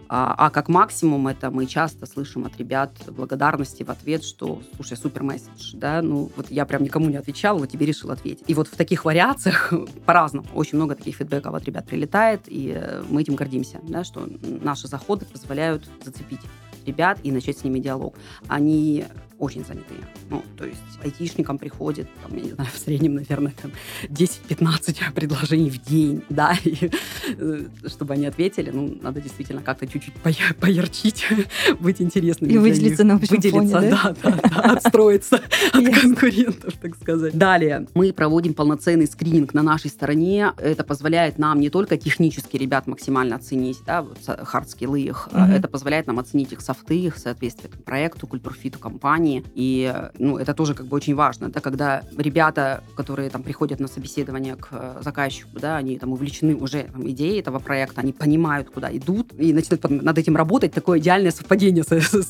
А, 0.10 0.34
а 0.38 0.50
как 0.50 0.68
максимум 0.68 1.28
это 1.28 1.52
мы 1.52 1.68
часто 1.68 2.06
слышим 2.08 2.46
от 2.46 2.58
ребят 2.58 2.92
благодарности 3.08 3.84
в 3.84 3.90
ответ, 3.90 4.15
что, 4.24 4.62
слушай, 4.76 4.98
супер 4.98 5.24
месседж, 5.24 5.74
да, 5.74 6.02
ну, 6.02 6.32
вот 6.36 6.52
я 6.52 6.66
прям 6.66 6.84
никому 6.84 7.10
не 7.10 7.18
отвечал, 7.18 7.58
вот 7.58 7.70
тебе 7.70 7.86
решил 7.86 8.12
ответить. 8.12 8.44
И 8.48 8.54
вот 8.54 8.68
в 8.68 8.76
таких 8.76 9.06
вариациях 9.06 9.74
по-разному, 10.06 10.48
очень 10.54 10.78
много 10.78 10.96
таких 10.96 11.16
фидбэков 11.18 11.54
от 11.54 11.66
ребят 11.66 11.88
прилетает, 11.88 12.42
и 12.48 12.74
э, 12.76 13.04
мы 13.10 13.22
этим 13.22 13.36
гордимся, 13.36 13.80
да, 13.84 14.04
что 14.04 14.28
наши 14.42 14.88
заходы 14.88 15.26
позволяют 15.26 15.84
зацепить 16.04 16.42
ребят 16.86 17.20
и 17.24 17.32
начать 17.32 17.58
с 17.58 17.64
ними 17.64 17.80
диалог. 17.80 18.16
Они 18.48 19.06
очень 19.46 19.64
занятые. 19.64 20.00
Ну, 20.32 20.44
то 20.58 20.66
есть 20.66 20.82
айтишникам 21.04 21.60
приходит, 21.60 22.08
там, 22.24 22.36
я 22.36 22.44
не 22.44 22.52
знаю, 22.52 22.70
в 22.74 22.78
среднем, 22.78 23.16
наверное, 23.16 23.54
там 23.62 23.72
10-15 24.10 25.14
предложений 25.16 25.70
в 25.70 25.84
день, 25.84 26.24
да, 26.30 26.58
и, 26.64 26.90
э, 27.38 27.66
чтобы 27.88 28.16
они 28.16 28.26
ответили, 28.26 28.72
ну, 28.72 28.98
надо 29.02 29.22
действительно 29.22 29.62
как-то 29.62 29.86
чуть-чуть 29.86 30.16
поярчить, 30.60 31.28
быть 31.80 32.02
интересным. 32.02 32.50
И 32.50 32.58
выделиться 32.58 33.04
на 33.04 33.16
общем 33.16 33.36
Выделиться, 33.36 33.80
фоне, 33.80 33.90
да? 33.92 34.16
Да, 34.24 34.32
да, 34.32 34.50
да, 34.50 34.74
отстроиться 34.74 35.42
от 35.72 36.02
конкурентов, 36.02 36.74
так 36.82 36.96
сказать. 36.96 37.38
Далее, 37.38 37.88
мы 37.94 38.12
проводим 38.14 38.56
полноценный 38.56 39.08
скрининг 39.08 39.54
на 39.54 39.62
нашей 39.62 39.92
стороне. 39.92 40.54
Это 40.58 40.84
позволяет 40.84 41.38
нам 41.38 41.60
не 41.60 41.70
только 41.70 41.98
технически 41.98 42.58
ребят 42.58 42.88
максимально 42.88 43.36
оценить, 43.36 43.78
да, 43.86 44.02
вот 44.02 44.18
hard 44.26 44.56
skill 44.56 44.94
ы 44.94 45.02
их, 45.02 45.30
это 45.32 45.68
позволяет 45.68 46.08
нам 46.08 46.20
оценить 46.20 46.52
их 46.52 46.62
софты, 46.62 46.98
их 46.98 47.18
соответствие 47.18 47.72
проекту, 47.86 48.28
culture 48.28 48.61
fit 48.61 48.75
у 48.75 48.80
компании, 48.80 49.35
компании. 49.42 49.44
И 49.56 49.94
ну, 50.20 50.38
это 50.38 50.54
тоже 50.54 50.74
как 50.74 50.86
бы 50.88 50.96
очень 50.96 51.16
важно. 51.16 51.50
Да, 51.50 51.60
когда 51.60 52.04
ребята, 52.18 52.84
которые 52.96 53.30
там 53.30 53.44
приходят 53.44 53.80
на 53.80 53.88
собеседование 53.88 54.56
к 54.56 54.68
э, 54.72 55.02
заказчику, 55.02 55.60
да, 55.60 55.78
они 55.78 55.98
там 55.98 56.14
увлечены 56.14 56.56
уже 56.56 56.84
там, 56.84 57.10
идеей 57.10 57.40
этого 57.40 57.60
проекта, 57.60 58.02
они 58.02 58.14
понимают, 58.14 58.70
куда 58.70 58.96
идут, 58.96 59.34
и 59.38 59.54
начинают 59.54 59.90
над 59.90 60.18
этим 60.18 60.36
работать. 60.36 60.74
Такое 60.74 61.00
идеальное 61.00 61.32
совпадение 61.32 61.84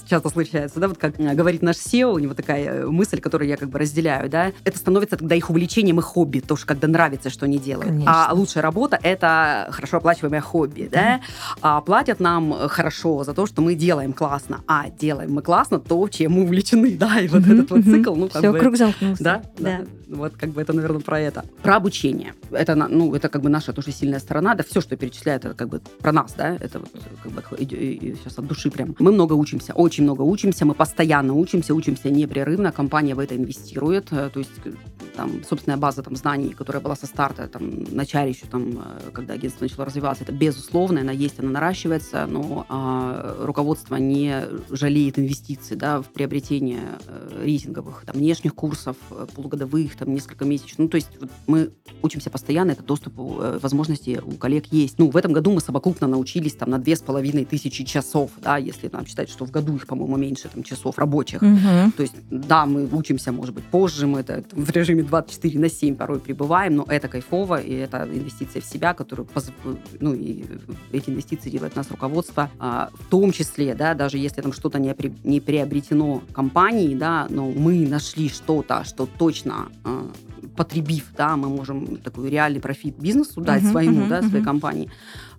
часто 0.08 0.30
случается. 0.30 0.80
Да? 0.80 0.88
Вот 0.88 0.98
как 0.98 1.20
э, 1.20 1.34
говорит 1.34 1.62
наш 1.62 1.78
SEO, 1.78 2.14
у 2.14 2.20
него 2.20 2.34
такая 2.34 2.66
э, 2.66 2.86
мысль, 2.86 3.20
которую 3.20 3.48
я 3.48 3.58
как 3.58 3.70
бы 3.70 3.80
разделяю. 3.80 4.30
Да? 4.30 4.52
Это 4.64 4.78
становится 4.78 5.18
тогда 5.18 5.36
их 5.36 5.50
увлечением 5.50 6.00
и 6.00 6.02
хобби, 6.02 6.40
то, 6.40 6.56
что 6.56 6.68
когда 6.68 6.88
нравится, 6.88 7.30
что 7.30 7.46
они 7.46 7.58
делают. 7.58 7.90
Конечно. 7.90 8.30
А 8.30 8.34
лучшая 8.34 8.64
работа— 8.64 9.00
это 9.04 9.68
хорошо 9.72 9.98
оплачиваемое 9.98 10.42
хобби. 10.42 10.90
Да? 10.92 11.22
А 11.62 11.82
платят 11.82 12.20
нам 12.20 12.54
хорошо 12.68 13.24
за 13.24 13.34
то, 13.34 13.46
что 13.46 13.62
мы 13.62 13.76
делаем 13.76 14.14
классно. 14.14 14.62
А 14.68 14.90
делаем 14.90 15.34
мы 15.34 15.42
классно 15.42 15.80
то, 15.80 16.08
чем 16.10 16.34
мы 16.34 16.44
увлечены 16.44 16.85
стороны, 16.86 16.98
да, 17.00 17.20
и 17.20 17.28
вот 17.28 17.48
этот 17.48 17.70
вот 17.72 17.84
цикл, 17.84 18.16
ну, 18.16 18.28
как 18.30 18.42
Все, 18.42 18.52
бы... 18.52 18.60
круг 18.60 18.78
замкнулся. 18.78 19.24
Да, 19.24 19.44
да. 19.58 19.86
Вот 20.08 20.34
как 20.38 20.50
бы 20.50 20.62
это, 20.62 20.74
наверное, 20.74 21.02
про 21.02 21.20
это. 21.20 21.46
Про 21.62 21.78
обучение. 21.78 22.34
Это, 22.52 22.76
ну, 22.76 23.16
это 23.16 23.30
как 23.30 23.42
бы 23.42 23.50
наша 23.50 23.74
тоже 23.74 23.92
сильная 23.92 24.20
сторона, 24.20 24.56
да, 24.56 24.64
все, 24.64 24.82
что 24.82 24.96
перечисляют, 24.98 25.46
это 25.46 25.54
как 25.54 25.70
бы 25.70 25.82
про 26.00 26.12
нас, 26.12 26.34
да, 26.38 26.56
это 26.56 26.80
вот 26.80 26.90
как 27.24 27.32
бы 27.32 27.44
сейчас 27.60 28.38
от 28.38 28.48
души 28.48 28.72
прям. 28.72 28.96
Мы 29.00 29.12
много 29.12 29.34
учимся, 29.34 29.74
очень 29.74 30.04
много 30.04 30.22
учимся, 30.22 30.66
мы 30.66 30.74
постоянно 30.74 31.34
учимся, 31.34 31.74
учимся 31.74 32.10
непрерывно, 32.10 32.72
компания 32.72 33.16
в 33.16 33.20
это 33.20 33.36
инвестирует, 33.36 34.12
э, 34.12 34.30
то 34.32 34.40
есть 34.40 34.52
там 35.16 35.44
собственная 35.44 35.78
база 35.78 36.04
там 36.04 36.16
знаний, 36.16 36.50
которая 36.50 36.82
была 36.82 36.96
со 36.96 37.08
старта, 37.08 37.48
там, 37.48 37.86
в 37.86 37.96
начале 37.96 38.32
еще 38.32 38.46
там, 38.46 38.80
э, 38.80 39.12
когда 39.14 39.34
агентство 39.34 39.66
начало 39.66 39.86
развиваться, 39.86 40.24
это 40.24 40.34
безусловно, 40.34 41.02
она 41.02 41.12
есть, 41.12 41.40
она 41.40 41.50
наращивается, 41.50 42.26
но 42.28 42.66
а, 42.70 43.38
руководство 43.40 43.96
не 43.96 44.44
жалеет 44.70 45.20
инвестиций, 45.20 45.78
да, 45.78 46.02
в 46.02 46.08
приобретение 46.08 46.82
э, 47.08 47.44
рейтинговых, 47.44 48.04
там, 48.06 48.16
внешних 48.16 48.56
курсов, 48.56 48.98
э, 49.12 49.26
полугодовых, 49.96 49.98
там, 49.98 50.14
несколько 50.14 50.46
месяцев. 50.46 50.76
Ну, 50.78 50.88
то 50.88 50.96
есть 50.96 51.10
вот, 51.20 51.30
мы 51.48 51.72
учимся 52.02 52.30
постоянно, 52.30 52.72
это 52.72 52.84
доступ, 52.84 53.14
э, 53.18 53.60
возможности 53.62 54.22
у 54.24 54.32
коллег 54.32 54.66
есть. 54.72 55.00
Ну, 55.00 55.10
в 55.10 55.18
этом 55.18 55.34
году 55.34 55.52
мы 55.52 55.62
совокупно 55.62 56.08
научились 56.08 56.54
там 56.54 56.70
на 56.70 56.78
две 56.78 56.96
с 56.96 57.02
половиной 57.02 57.46
тысячи 57.46 57.84
часов, 57.84 58.32
да, 58.42 58.58
если 58.58 58.90
нам 58.92 59.06
считать, 59.06 59.30
что 59.30 59.46
в 59.46 59.52
году 59.52 59.76
их, 59.76 59.88
по-моему, 59.88 60.18
меньше 60.18 60.50
там 60.50 60.64
часов 60.64 60.98
рабочих. 61.00 61.42
Угу. 61.42 61.92
То 61.98 62.04
есть, 62.04 62.16
да, 62.30 62.66
мы 62.66 62.88
учимся, 62.92 63.32
может 63.32 63.56
быть, 63.56 63.64
позже, 63.66 64.08
мы 64.08 64.20
это 64.20 64.44
в 64.52 64.70
режиме 64.72 65.04
24 65.04 65.60
на 65.60 65.70
7 65.70 65.96
порой 65.96 66.20
пребываем, 66.20 66.76
но 66.76 66.86
это 66.88 67.08
кайфово, 67.08 67.62
и 67.62 67.74
это 67.74 68.08
инвестиция 68.12 68.62
в 68.62 68.66
себя, 68.66 68.94
которую, 68.94 69.28
ну, 70.00 70.14
и 70.14 70.46
эти 70.92 71.10
инвестиции 71.10 71.50
делает 71.50 71.76
нас 71.76 71.90
руководство, 71.92 72.50
а, 72.60 72.90
в 72.94 73.10
том 73.10 73.32
числе, 73.32 73.76
да, 73.76 73.94
даже 73.94 74.18
если 74.18 74.42
там 74.42 74.54
что-то 74.54 74.80
не, 74.80 74.94
при, 74.94 75.14
не 75.24 75.40
приобретено 75.40 76.22
компанией, 76.34 76.96
да, 76.96 77.28
но 77.30 77.52
мы 77.52 77.88
нашли 77.88 78.30
что-то, 78.30 78.84
что 78.84 79.06
точно 79.06 79.68
потребив, 80.56 81.12
да, 81.18 81.36
мы 81.36 81.50
можем 81.50 81.98
такой 81.98 82.30
реальный 82.30 82.60
профит 82.60 82.98
бизнесу 82.98 83.42
дать 83.42 83.64
uh-huh, 83.64 83.72
своему, 83.72 84.06
uh-huh, 84.06 84.10
да, 84.10 84.22
своей 84.22 84.42
uh-huh. 84.42 84.46
компании. 84.46 84.90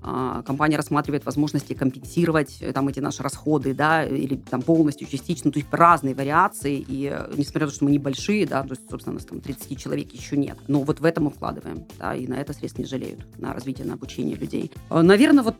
А, 0.02 0.42
компания 0.42 0.76
рассматривает 0.76 1.24
возможности 1.24 1.72
компенсировать 1.72 2.58
э, 2.60 2.72
там 2.72 2.86
эти 2.88 3.00
наши 3.00 3.22
расходы, 3.22 3.74
да, 3.74 4.04
или 4.04 4.36
там 4.36 4.62
полностью, 4.62 5.08
частично, 5.08 5.50
то 5.50 5.58
есть 5.58 5.68
разные 5.72 6.14
вариации, 6.14 6.78
и 6.78 7.10
э, 7.12 7.32
несмотря 7.36 7.62
на 7.62 7.66
то, 7.68 7.74
что 7.74 7.84
мы 7.84 7.90
небольшие, 7.90 8.46
да, 8.46 8.62
то 8.62 8.70
есть, 8.70 8.88
собственно, 8.88 9.14
у 9.14 9.18
нас 9.18 9.24
там 9.24 9.40
30 9.40 9.78
человек 9.78 10.12
еще 10.12 10.36
нет, 10.36 10.58
но 10.68 10.82
вот 10.82 11.00
в 11.00 11.04
это 11.04 11.20
мы 11.20 11.30
вкладываем, 11.30 11.84
да, 11.98 12.14
и 12.14 12.26
на 12.28 12.34
это 12.34 12.52
средств 12.52 12.78
не 12.78 12.84
жалеют, 12.84 13.26
на 13.38 13.52
развитие, 13.52 13.86
на 13.86 13.94
обучение 13.94 14.36
людей. 14.36 14.70
А, 14.90 15.02
наверное, 15.02 15.42
вот 15.42 15.56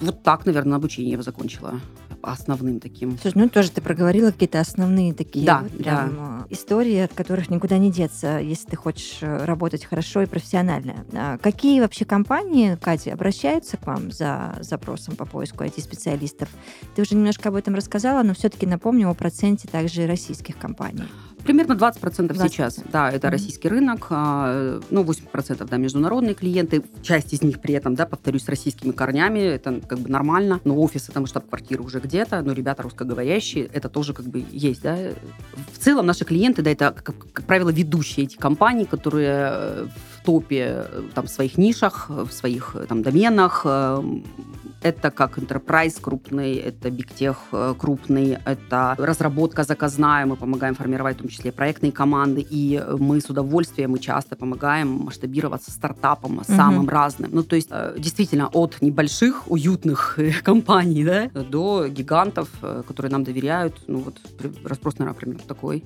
вот 0.00 0.22
так, 0.22 0.46
наверное, 0.46 0.76
обучение 0.76 1.12
я 1.12 1.22
закончила 1.22 1.80
основным 2.22 2.80
таким. 2.80 3.18
Слушай, 3.18 3.36
ну 3.36 3.48
тоже 3.48 3.70
ты 3.70 3.80
проговорила 3.80 4.30
какие-то 4.30 4.60
основные 4.60 5.12
такие 5.12 5.44
да, 5.44 5.60
вот 5.60 5.76
прям 5.76 6.16
да. 6.16 6.46
Э, 6.48 6.54
истории, 6.54 6.98
от 6.98 7.12
которых 7.12 7.50
никуда 7.50 7.78
не 7.78 7.90
деться, 7.90 8.38
если 8.38 8.70
ты 8.70 8.76
хочешь 8.76 9.18
э, 9.20 9.44
работать 9.44 9.84
хорошо 9.84 10.22
и 10.22 10.26
профессионально. 10.26 11.04
А 11.12 11.38
какие 11.38 11.80
вообще 11.80 12.04
компании, 12.04 12.76
Катя, 12.80 13.12
обращаются 13.12 13.76
к 13.76 13.86
вам 13.86 14.10
за 14.10 14.56
запросом 14.60 15.16
по 15.16 15.26
поиску 15.26 15.64
IT-специалистов? 15.64 16.48
Ты 16.94 17.02
уже 17.02 17.14
немножко 17.14 17.50
об 17.50 17.56
этом 17.56 17.74
рассказала, 17.74 18.22
но 18.22 18.34
все-таки 18.34 18.66
напомню 18.66 19.10
о 19.10 19.14
проценте 19.14 19.68
также 19.68 20.06
российских 20.06 20.56
компаний. 20.56 21.04
Примерно 21.44 21.72
20%, 21.72 22.00
20%. 22.00 22.48
сейчас. 22.48 22.80
Да, 22.90 23.10
это 23.10 23.26
mm-hmm. 23.26 23.30
российский 23.30 23.68
рынок. 23.68 24.06
А, 24.10 24.80
ну, 24.90 25.04
80% 25.04 25.66
да, 25.68 25.76
международные 25.76 26.34
клиенты. 26.34 26.82
Часть 27.02 27.32
из 27.32 27.42
них 27.42 27.60
при 27.60 27.74
этом, 27.74 27.94
да, 27.94 28.06
повторюсь, 28.06 28.44
с 28.44 28.48
российскими 28.48 28.92
корнями. 28.92 29.40
Это 29.40 29.80
как 29.86 29.98
бы 29.98 30.08
нормально. 30.08 30.60
Но 30.64 30.80
офисы, 30.80 31.12
там 31.12 31.26
штаб-квартиры 31.26 31.82
уже 31.82 32.00
где-то. 32.00 32.40
Но 32.42 32.52
ребята 32.52 32.82
русскоговорящие, 32.82 33.66
это 33.66 33.88
тоже 33.88 34.14
как 34.14 34.26
бы 34.26 34.44
есть, 34.50 34.82
да. 34.82 34.96
В 35.72 35.78
целом 35.78 36.06
наши 36.06 36.24
клиенты, 36.24 36.62
да, 36.62 36.70
это, 36.70 36.92
как, 36.92 37.14
как 37.32 37.44
правило, 37.44 37.70
ведущие 37.70 38.24
эти 38.24 38.36
компании, 38.36 38.84
которые 38.84 39.48
э, 39.52 39.86
топе 40.24 40.86
э, 40.86 41.02
там, 41.14 41.26
в 41.26 41.30
своих 41.30 41.58
нишах, 41.58 42.08
в 42.08 42.30
своих 42.30 42.74
э, 42.74 42.86
там, 42.86 43.02
доменах 43.02 43.66
это 44.84 45.10
как 45.10 45.38
enterprise 45.38 45.98
крупный, 46.00 46.56
это 46.56 46.90
бигтех 46.90 47.36
э, 47.52 47.74
крупный, 47.78 48.36
это 48.44 48.94
разработка 48.98 49.64
заказная, 49.64 50.26
мы 50.26 50.36
помогаем 50.36 50.74
формировать 50.74 51.16
в 51.16 51.20
том 51.20 51.28
числе 51.28 51.52
проектные 51.52 51.90
команды, 51.90 52.46
и 52.50 52.82
мы 52.98 53.20
с 53.20 53.30
удовольствием 53.30 53.96
и 53.96 54.00
часто 54.00 54.36
помогаем 54.36 54.88
масштабироваться 54.88 55.70
стартапам 55.70 56.40
mm-hmm. 56.40 56.56
самым 56.56 56.88
разным. 56.88 57.30
Ну, 57.32 57.42
то 57.42 57.56
есть 57.56 57.68
э, 57.70 57.96
действительно 57.98 58.48
от 58.52 58.82
небольших, 58.82 59.50
уютных 59.50 60.18
э, 60.18 60.32
компаний, 60.42 61.04
да, 61.04 61.28
до 61.28 61.88
гигантов, 61.88 62.48
которые 62.86 63.10
нам 63.10 63.24
доверяют. 63.24 63.74
Ну, 63.86 64.00
вот 64.00 64.20
разброс, 64.64 64.98
наверное, 64.98 65.18
примерно 65.18 65.44
такой. 65.48 65.82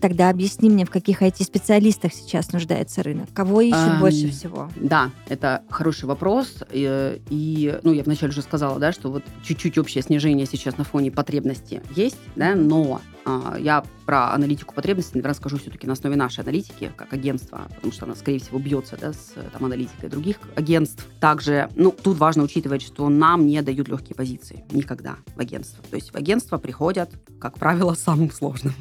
Тогда 0.00 0.30
объясни 0.30 0.68
мне, 0.68 0.84
в 0.84 0.90
каких 0.90 1.22
IT-специалистах 1.22 2.12
сейчас 2.12 2.52
нуждается 2.52 3.02
рынок? 3.02 3.28
Кого 3.32 3.60
ищут 3.60 3.78
Эм, 3.78 4.00
больше 4.00 4.30
всего? 4.30 4.70
Да, 4.76 5.10
это 5.28 5.62
хороший 5.70 6.04
вопрос. 6.04 6.62
И, 6.70 7.20
и, 7.30 7.78
ну, 7.82 7.92
я 7.92 8.02
вначале 8.02 8.30
уже 8.30 8.42
сказала, 8.42 8.78
да, 8.78 8.92
что 8.92 9.10
вот 9.10 9.24
чуть-чуть 9.42 9.78
общее 9.78 10.02
снижение 10.02 10.46
сейчас 10.46 10.76
на 10.78 10.84
фоне 10.84 11.10
потребности 11.10 11.82
есть, 11.94 12.18
да, 12.36 12.54
но 12.54 13.00
а, 13.24 13.56
я 13.58 13.84
про 14.06 14.32
аналитику 14.32 14.72
потребностей, 14.72 15.12
наверное, 15.14 15.34
скажу 15.34 15.58
все-таки 15.58 15.86
на 15.88 15.94
основе 15.94 16.14
нашей 16.14 16.40
аналитики, 16.40 16.92
как 16.94 17.12
агентства, 17.12 17.66
потому 17.74 17.92
что 17.92 18.04
она, 18.04 18.14
скорее 18.14 18.38
всего, 18.38 18.60
бьется 18.60 18.96
да, 19.00 19.12
с 19.12 19.34
там, 19.52 19.64
аналитикой 19.64 20.08
других 20.08 20.36
агентств. 20.54 21.04
Также, 21.18 21.68
ну, 21.74 21.90
тут 21.90 22.18
важно 22.18 22.44
учитывать, 22.44 22.82
что 22.82 23.08
нам 23.08 23.46
не 23.46 23.60
дают 23.62 23.88
легкие 23.88 24.14
позиции 24.14 24.64
никогда 24.70 25.16
в 25.34 25.40
агентство. 25.40 25.82
То 25.90 25.96
есть 25.96 26.12
в 26.12 26.16
агентство 26.16 26.58
приходят, 26.58 27.10
как 27.40 27.58
правило, 27.58 27.94
самым 27.98 28.30
сложным 28.30 28.74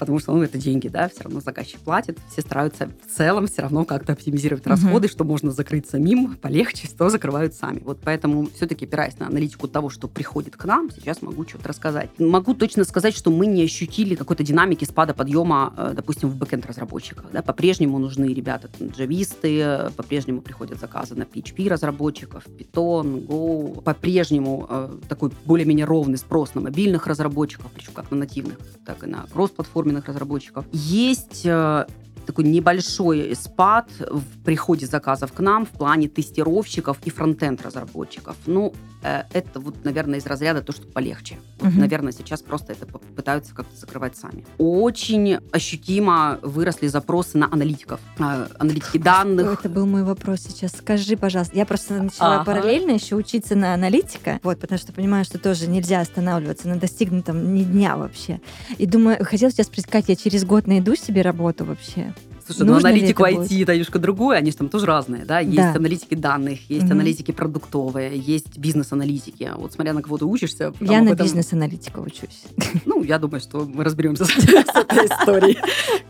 потому 0.00 0.18
что, 0.18 0.32
ну, 0.32 0.42
это 0.42 0.58
деньги, 0.58 0.88
да, 0.88 1.08
все 1.08 1.24
равно 1.24 1.40
заказчик 1.40 1.78
платит, 1.80 2.18
все 2.32 2.40
стараются 2.40 2.88
в 3.06 3.16
целом 3.16 3.46
все 3.46 3.62
равно 3.62 3.84
как-то 3.84 4.14
оптимизировать 4.14 4.64
uh-huh. 4.64 4.70
расходы, 4.70 5.08
что 5.08 5.24
можно 5.24 5.52
закрыть 5.52 5.88
самим, 5.88 6.36
полегче, 6.36 6.88
что 6.88 7.10
закрывают 7.10 7.54
сами. 7.54 7.80
Вот 7.80 8.00
поэтому 8.02 8.48
все-таки 8.54 8.86
опираясь 8.86 9.18
на 9.18 9.26
аналитику 9.26 9.68
того, 9.68 9.90
что 9.90 10.08
приходит 10.08 10.56
к 10.56 10.64
нам, 10.64 10.90
сейчас 10.90 11.22
могу 11.22 11.46
что-то 11.46 11.68
рассказать. 11.68 12.10
Могу 12.18 12.54
точно 12.54 12.84
сказать, 12.84 13.14
что 13.14 13.30
мы 13.30 13.46
не 13.46 13.62
ощутили 13.62 14.14
какой-то 14.14 14.42
динамики 14.42 14.84
спада 14.84 15.14
подъема, 15.14 15.74
э, 15.76 15.92
допустим, 15.94 16.30
в 16.30 16.36
бэкенд 16.36 16.64
разработчиках. 16.66 17.26
Да? 17.32 17.42
По-прежнему 17.42 17.98
нужны 17.98 18.32
ребята, 18.32 18.68
там, 18.68 18.88
джависты, 18.88 19.90
по-прежнему 19.96 20.40
приходят 20.40 20.80
заказы 20.80 21.14
на 21.14 21.24
PHP 21.24 21.68
разработчиков, 21.68 22.46
Python, 22.46 23.26
Go. 23.26 23.82
По-прежнему 23.82 24.66
э, 24.68 24.98
такой 25.08 25.30
более-менее 25.44 25.84
ровный 25.84 26.16
спрос 26.16 26.54
на 26.54 26.62
мобильных 26.62 27.06
разработчиков, 27.06 27.70
причем 27.74 27.92
как 27.92 28.10
на 28.10 28.16
нативных, 28.16 28.58
так 28.86 29.04
и 29.04 29.06
на 29.06 29.26
кросс-платформе 29.32 29.89
платформенных 29.90 30.06
разработчиков. 30.06 30.64
Есть 30.72 31.42
э, 31.44 31.86
такой 32.26 32.44
небольшой 32.44 33.34
спад 33.34 33.88
в 33.98 34.22
приходе 34.44 34.86
заказов 34.86 35.32
к 35.32 35.40
нам 35.40 35.66
в 35.66 35.70
плане 35.70 36.08
тестировщиков 36.08 36.98
и 37.04 37.10
фронтенд 37.10 37.62
разработчиков. 37.62 38.36
Ну, 38.46 38.72
это 39.02 39.60
вот, 39.60 39.84
наверное, 39.84 40.18
из 40.18 40.26
разряда 40.26 40.62
то, 40.62 40.72
что 40.72 40.86
полегче. 40.86 41.38
Угу. 41.60 41.70
Наверное, 41.76 42.12
сейчас 42.12 42.42
просто 42.42 42.72
это 42.72 42.86
пытаются 42.86 43.54
как-то 43.54 43.76
закрывать 43.76 44.16
сами. 44.16 44.44
Очень 44.58 45.38
ощутимо 45.52 46.38
выросли 46.42 46.86
запросы 46.86 47.38
на 47.38 47.48
аналитиков, 47.50 48.00
э, 48.18 48.46
аналитики 48.58 48.98
данных. 48.98 49.60
Это 49.60 49.68
был 49.68 49.86
мой 49.86 50.02
вопрос 50.02 50.40
сейчас. 50.40 50.72
Скажи, 50.72 51.16
пожалуйста, 51.16 51.56
я 51.56 51.66
просто 51.66 52.02
начала 52.02 52.36
ага. 52.36 52.44
параллельно 52.44 52.92
еще 52.92 53.16
учиться 53.16 53.54
на 53.54 53.74
аналитика, 53.74 54.40
вот, 54.42 54.60
потому 54.60 54.78
что 54.78 54.92
понимаю, 54.92 55.24
что 55.24 55.38
тоже 55.38 55.66
нельзя 55.66 56.00
останавливаться 56.00 56.68
на 56.68 56.76
достигнутом 56.76 57.54
ни 57.54 57.62
дня 57.62 57.96
вообще. 57.96 58.40
И 58.78 58.86
думаю, 58.86 59.24
хотела 59.24 59.50
сейчас 59.50 59.68
предсказать, 59.68 60.08
я 60.08 60.16
через 60.16 60.44
год 60.44 60.66
найду 60.66 60.94
себе 60.94 61.22
работу 61.22 61.64
вообще. 61.64 62.14
Слушай, 62.52 62.68
ну 62.68 62.76
аналитику 62.76 63.24
IT 63.24 63.36
будет? 63.36 63.62
это 63.62 63.72
немножко 63.72 63.98
другое, 63.98 64.38
они 64.38 64.50
же 64.50 64.56
там 64.56 64.68
тоже 64.68 64.86
разные, 64.86 65.24
да? 65.24 65.40
Есть 65.40 65.56
да. 65.56 65.74
аналитики 65.74 66.14
данных, 66.14 66.68
есть 66.68 66.86
угу. 66.86 66.92
аналитики 66.92 67.30
продуктовые, 67.32 68.18
есть 68.18 68.58
бизнес-аналитики. 68.58 69.52
Вот 69.56 69.72
смотря 69.72 69.92
на 69.92 70.02
кого 70.02 70.18
ты 70.18 70.24
учишься. 70.24 70.72
Я 70.80 71.00
на 71.02 71.10
этом... 71.10 71.24
бизнес-аналитика 71.24 72.00
учусь. 72.00 72.44
Ну, 72.86 73.02
я 73.04 73.18
думаю, 73.18 73.40
что 73.40 73.68
мы 73.72 73.84
разберемся 73.84 74.24
с 74.24 74.30
этой 74.30 75.06
историей. 75.06 75.58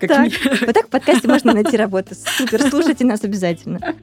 Вот 0.00 0.74
так 0.74 0.86
в 0.86 0.88
подкасте 0.88 1.28
можно 1.28 1.52
найти 1.52 1.76
работу. 1.76 2.14
Супер, 2.14 2.62
слушайте 2.70 3.04
нас 3.04 3.22
обязательно. 3.24 3.94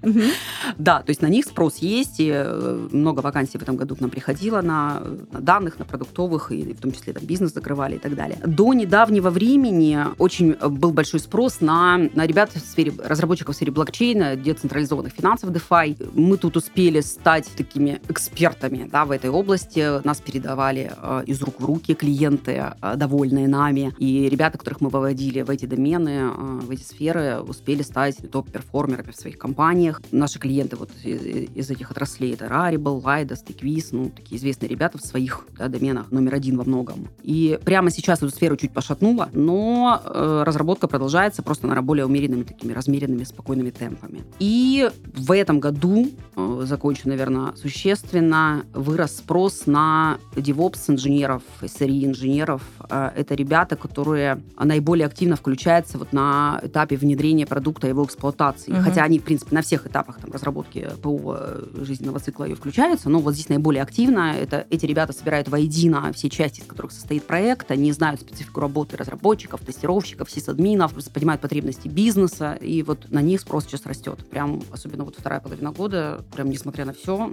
Да, 0.78 1.02
то 1.02 1.10
есть 1.10 1.22
на 1.22 1.28
них 1.28 1.46
спрос 1.46 1.78
есть, 1.78 2.20
и 2.20 2.30
э, 2.34 2.88
много 2.92 3.22
вакансий 3.22 3.58
в 3.58 3.62
этом 3.62 3.78
году 3.78 3.96
к 3.96 4.02
нам 4.02 4.10
приходило 4.10 4.62
на 4.62 5.02
данных, 5.32 5.80
на 5.80 5.86
продуктовых, 5.86 6.52
и 6.52 6.74
в 6.74 6.82
том 6.82 6.92
числе 6.92 7.14
там 7.14 7.24
бизнес 7.26 7.54
закрывали 7.54 7.96
и 7.96 8.00
так 8.00 8.16
далее. 8.16 8.38
До 8.46 8.74
недавнего 8.74 9.30
времени 9.30 10.00
очень 10.18 10.54
был 10.54 10.92
большой 10.92 11.20
спрос 11.20 11.62
на 11.62 11.98
ребят 12.28 12.52
в 12.54 12.60
сфере 12.60 12.94
разработчиков 13.04 13.56
в 13.56 13.58
сфере 13.58 13.72
блокчейна, 13.72 14.36
децентрализованных 14.36 15.14
финансов 15.14 15.50
DeFi. 15.52 16.12
Мы 16.14 16.38
тут 16.38 16.58
успели 16.58 17.02
стать 17.02 17.50
такими 17.56 18.02
экспертами 18.10 18.88
да, 18.92 19.06
в 19.06 19.12
этой 19.12 19.30
области. 19.30 20.04
Нас 20.06 20.20
передавали 20.20 20.92
э, 20.96 21.24
из 21.26 21.42
рук 21.42 21.60
в 21.60 21.66
руки 21.66 21.94
клиенты, 21.94 22.72
э, 22.82 22.96
довольные 22.96 23.48
нами. 23.48 23.94
И 23.98 24.30
ребята, 24.30 24.58
которых 24.58 24.82
мы 24.82 24.90
выводили 24.90 25.42
в 25.42 25.50
эти 25.50 25.66
домены, 25.66 26.10
э, 26.10 26.60
в 26.62 26.72
эти 26.72 26.84
сферы, 26.84 27.40
успели 27.40 27.82
стать 27.82 28.18
топ-перформерами 28.32 29.12
в 29.12 29.16
своих 29.16 29.38
компаниях. 29.38 30.02
Наши 30.12 30.40
клиенты 30.40 30.76
вот 30.76 30.92
из, 31.04 31.22
из 31.56 31.70
этих 31.70 31.92
отраслей 31.92 32.34
это 32.34 32.46
Rarible, 32.46 33.02
Lidos, 33.02 33.40
Tikvis, 33.46 33.90
ну, 33.92 34.10
такие 34.10 34.38
известные 34.38 34.70
ребята 34.70 34.98
в 34.98 35.02
своих 35.02 35.46
да, 35.58 35.68
доменах 35.68 36.12
номер 36.12 36.36
один 36.36 36.58
во 36.58 36.64
многом. 36.64 37.08
И 37.24 37.60
прямо 37.64 37.92
сейчас 37.92 38.20
эту 38.20 38.30
сферу 38.30 38.58
чуть 38.58 38.72
пошатнуло, 38.72 39.30
но 39.34 40.02
э, 40.04 40.44
разработка 40.46 40.88
продолжается 40.88 41.44
просто 41.44 41.68
на 41.68 41.82
более 41.82 42.07
умеренными, 42.08 42.44
такими 42.44 42.74
размеренными, 42.74 43.24
спокойными 43.24 43.70
темпами. 43.70 44.24
И 44.40 44.90
в 45.14 45.32
этом 45.32 45.60
году, 45.60 46.10
э, 46.36 46.62
закончу, 46.66 47.10
наверное, 47.10 47.56
существенно, 47.56 48.66
вырос 48.74 49.18
спрос 49.18 49.68
на 49.68 50.18
DevOps-инженеров, 50.36 51.44
SRE-инженеров. 51.62 52.62
Э, 52.90 53.12
это 53.16 53.36
ребята, 53.36 53.76
которые 53.76 54.42
наиболее 54.58 55.06
активно 55.06 55.36
включаются 55.36 55.98
вот 55.98 56.14
на 56.14 56.60
этапе 56.64 56.98
внедрения 56.98 57.46
продукта 57.46 57.88
и 57.88 57.90
его 57.90 58.04
эксплуатации. 58.04 58.72
Угу. 58.72 58.82
Хотя 58.82 59.04
они, 59.04 59.20
в 59.20 59.24
принципе, 59.24 59.56
на 59.56 59.62
всех 59.62 59.86
этапах 59.86 60.20
там, 60.20 60.32
разработки 60.32 60.90
ПО 61.02 61.38
э, 61.40 61.64
жизненного 61.82 62.20
цикла 62.20 62.46
ее 62.46 62.56
включаются, 62.56 63.10
но 63.10 63.20
вот 63.20 63.34
здесь 63.34 63.50
наиболее 63.50 63.84
активно 63.84 64.34
это 64.34 64.66
эти 64.70 64.86
ребята 64.86 65.14
собирают 65.14 65.50
воедино 65.50 66.12
все 66.14 66.30
части, 66.30 66.62
из 66.62 66.66
которых 66.66 66.92
состоит 66.92 67.24
проект, 67.24 67.72
они 67.72 67.92
знают 67.92 68.22
специфику 68.22 68.62
работы 68.62 68.98
разработчиков, 68.98 69.62
тестировщиков, 69.62 70.30
сисадминов, 70.30 70.94
понимают 71.10 71.42
потребности 71.42 71.88
бизнеса, 71.98 72.54
и 72.62 72.84
вот 72.84 73.10
на 73.10 73.24
них 73.24 73.42
спрос 73.42 73.66
сейчас 73.66 73.88
растет. 73.88 74.20
Прям, 74.30 74.62
особенно 74.72 75.04
вот 75.04 75.16
вторая 75.18 75.40
половина 75.40 75.72
года, 75.72 76.24
прям 76.32 76.52
несмотря 76.52 76.86
на 76.86 76.94
все, 76.94 77.28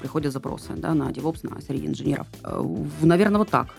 приходят 0.00 0.32
запросы 0.32 0.74
да, 0.76 0.94
на 0.94 1.10
DevOps, 1.10 1.40
на 1.42 1.60
среди 1.60 1.88
инженеров. 1.88 2.28
Э, 2.44 2.62
наверное, 3.02 3.38
вот 3.38 3.50
так, 3.50 3.74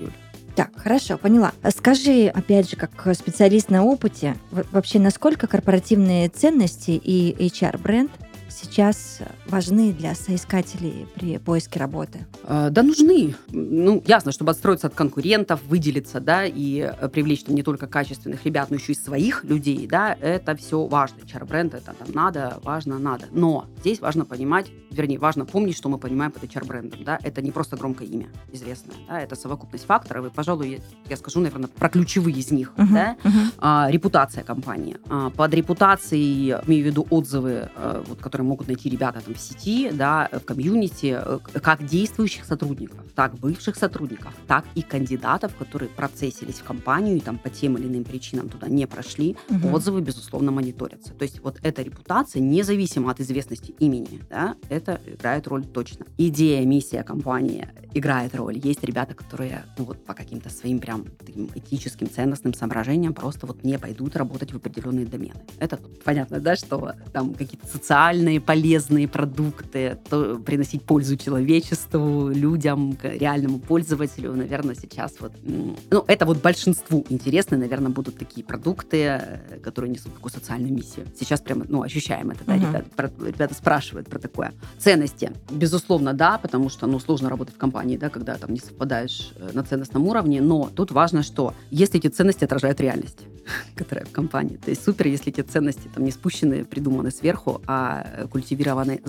Юль. 0.00 0.10
Так, 0.56 0.70
хорошо, 0.74 1.18
поняла. 1.18 1.52
Скажи, 1.76 2.26
опять 2.26 2.68
же, 2.68 2.76
как 2.76 3.14
специалист 3.14 3.70
на 3.70 3.84
опыте, 3.84 4.36
вообще 4.50 4.98
насколько 4.98 5.46
корпоративные 5.46 6.28
ценности 6.28 6.90
и 6.90 7.32
HR-бренд– 7.38 8.10
сейчас 8.50 9.20
важны 9.46 9.92
для 9.92 10.14
соискателей 10.14 11.06
при 11.14 11.38
поиске 11.38 11.78
работы? 11.78 12.26
А, 12.44 12.70
да, 12.70 12.82
нужны. 12.82 13.34
Ну, 13.48 14.02
ясно, 14.06 14.32
чтобы 14.32 14.50
отстроиться 14.50 14.88
от 14.88 14.94
конкурентов, 14.94 15.60
выделиться, 15.64 16.20
да, 16.20 16.44
и 16.44 16.78
э, 16.80 17.08
привлечь 17.08 17.44
там 17.44 17.54
не 17.54 17.62
только 17.62 17.86
качественных 17.86 18.44
ребят, 18.44 18.70
но 18.70 18.76
еще 18.76 18.92
и 18.92 18.94
своих 18.94 19.44
людей, 19.44 19.86
да, 19.86 20.16
это 20.20 20.56
все 20.56 20.86
важно. 20.86 21.20
HR-бренд 21.20 21.74
это 21.74 21.92
там 21.92 22.08
надо, 22.12 22.58
важно, 22.62 22.98
надо. 22.98 23.26
Но 23.30 23.66
здесь 23.80 24.00
важно 24.00 24.24
понимать, 24.24 24.66
вернее, 24.90 25.18
важно 25.18 25.46
помнить, 25.46 25.76
что 25.76 25.88
мы 25.88 25.98
понимаем 25.98 26.32
под 26.32 26.44
HR-брендом, 26.44 27.04
да, 27.04 27.18
это 27.22 27.42
не 27.42 27.50
просто 27.50 27.76
громкое 27.76 28.08
имя 28.08 28.28
известное, 28.52 28.96
да, 29.08 29.20
это 29.20 29.36
совокупность 29.36 29.84
факторов, 29.84 30.26
и, 30.26 30.30
пожалуй, 30.30 30.70
я, 30.70 30.78
я 31.08 31.16
скажу, 31.16 31.40
наверное, 31.40 31.68
про 31.68 31.88
ключевые 31.88 32.36
из 32.36 32.50
них, 32.50 32.72
uh-huh, 32.76 32.92
да, 32.92 33.16
uh-huh. 33.22 33.30
А, 33.58 33.88
репутация 33.90 34.44
компании. 34.44 34.96
А, 35.08 35.30
под 35.30 35.54
репутацией, 35.54 36.56
имею 36.66 36.84
в 36.84 36.86
виду 36.86 37.06
отзывы, 37.10 37.70
а, 37.76 38.02
вот, 38.06 38.20
которые 38.20 38.39
могут 38.44 38.68
найти 38.68 38.88
ребята 38.88 39.20
там 39.20 39.34
в 39.34 39.38
сети, 39.38 39.90
да, 39.90 40.28
в 40.32 40.40
комьюнити, 40.40 41.18
э, 41.18 41.38
как 41.60 41.86
действующих 41.86 42.44
сотрудников, 42.44 43.00
так 43.14 43.34
бывших 43.34 43.76
сотрудников, 43.76 44.34
так 44.46 44.64
и 44.74 44.82
кандидатов, 44.82 45.54
которые 45.56 45.88
процессились 45.88 46.56
в 46.56 46.64
компанию 46.64 47.16
и 47.16 47.20
там 47.20 47.38
по 47.38 47.50
тем 47.50 47.76
или 47.76 47.86
иным 47.86 48.04
причинам 48.04 48.48
туда 48.48 48.68
не 48.68 48.86
прошли, 48.86 49.36
угу. 49.48 49.74
отзывы, 49.74 50.00
безусловно, 50.00 50.50
мониторятся. 50.50 51.12
То 51.14 51.24
есть 51.24 51.40
вот 51.40 51.58
эта 51.62 51.82
репутация, 51.82 52.40
независимо 52.40 53.10
от 53.10 53.20
известности 53.20 53.74
имени, 53.78 54.20
да, 54.28 54.56
это 54.68 55.00
играет 55.06 55.46
роль 55.48 55.64
точно. 55.64 56.06
Идея, 56.18 56.64
миссия 56.64 57.02
компании 57.02 57.68
играет 57.94 58.34
роль. 58.34 58.58
Есть 58.58 58.84
ребята, 58.84 59.14
которые 59.14 59.64
ну, 59.78 59.84
вот 59.84 60.04
по 60.04 60.14
каким-то 60.14 60.50
своим 60.50 60.78
прям 60.78 61.04
таким 61.18 61.50
этическим, 61.54 62.08
ценностным 62.08 62.54
соображениям 62.54 63.14
просто 63.14 63.46
вот 63.46 63.64
не 63.64 63.78
пойдут 63.78 64.16
работать 64.16 64.52
в 64.52 64.56
определенные 64.56 65.06
домены. 65.06 65.40
Это 65.58 65.78
понятно, 66.04 66.40
да, 66.40 66.56
что 66.56 66.94
там 67.12 67.34
какие-то 67.34 67.66
социальные 67.66 68.29
полезные 68.38 69.08
продукты, 69.08 69.98
то 70.08 70.36
приносить 70.36 70.82
пользу 70.82 71.16
человечеству, 71.16 72.28
людям, 72.28 72.96
реальному 73.02 73.58
пользователю, 73.58 74.34
наверное, 74.34 74.74
сейчас 74.74 75.14
вот... 75.20 75.32
Ну, 75.42 76.04
это 76.06 76.26
вот 76.26 76.42
большинству 76.42 77.04
интересны, 77.08 77.56
наверное, 77.56 77.90
будут 77.90 78.18
такие 78.18 78.44
продукты, 78.44 79.40
которые 79.62 79.90
несут 79.90 80.14
такую 80.14 80.32
социальную 80.32 80.72
миссию. 80.72 81.06
Сейчас 81.18 81.40
прямо, 81.40 81.64
ну, 81.68 81.82
ощущаем 81.82 82.30
это, 82.30 82.44
да, 82.44 82.56
uh-huh. 82.56 82.68
ребята, 82.68 83.12
ребята 83.26 83.54
спрашивают 83.54 84.08
про 84.08 84.18
такое. 84.18 84.52
Ценности, 84.78 85.32
безусловно, 85.50 86.12
да, 86.12 86.38
потому 86.38 86.68
что, 86.68 86.86
ну, 86.86 87.00
сложно 87.00 87.28
работать 87.28 87.54
в 87.54 87.58
компании, 87.58 87.96
да, 87.96 88.08
когда 88.08 88.36
там 88.36 88.52
не 88.52 88.60
совпадаешь 88.60 89.32
э, 89.36 89.50
на 89.52 89.62
ценностном 89.64 90.06
уровне, 90.06 90.40
но 90.40 90.70
тут 90.74 90.90
важно, 90.90 91.22
что 91.22 91.54
если 91.70 91.98
эти 91.98 92.08
ценности 92.08 92.44
отражают 92.44 92.80
реальность, 92.80 93.18
которая 93.74 94.04
в 94.04 94.10
компании, 94.10 94.56
то 94.56 94.70
есть 94.70 94.84
супер, 94.84 95.06
если 95.06 95.32
эти 95.32 95.40
ценности 95.40 95.88
там 95.94 96.04
не 96.04 96.10
спущены, 96.10 96.64
придуманы 96.64 97.10
сверху, 97.10 97.60
а 97.66 98.06
э, 98.06 98.19
культивированы, 98.28 99.00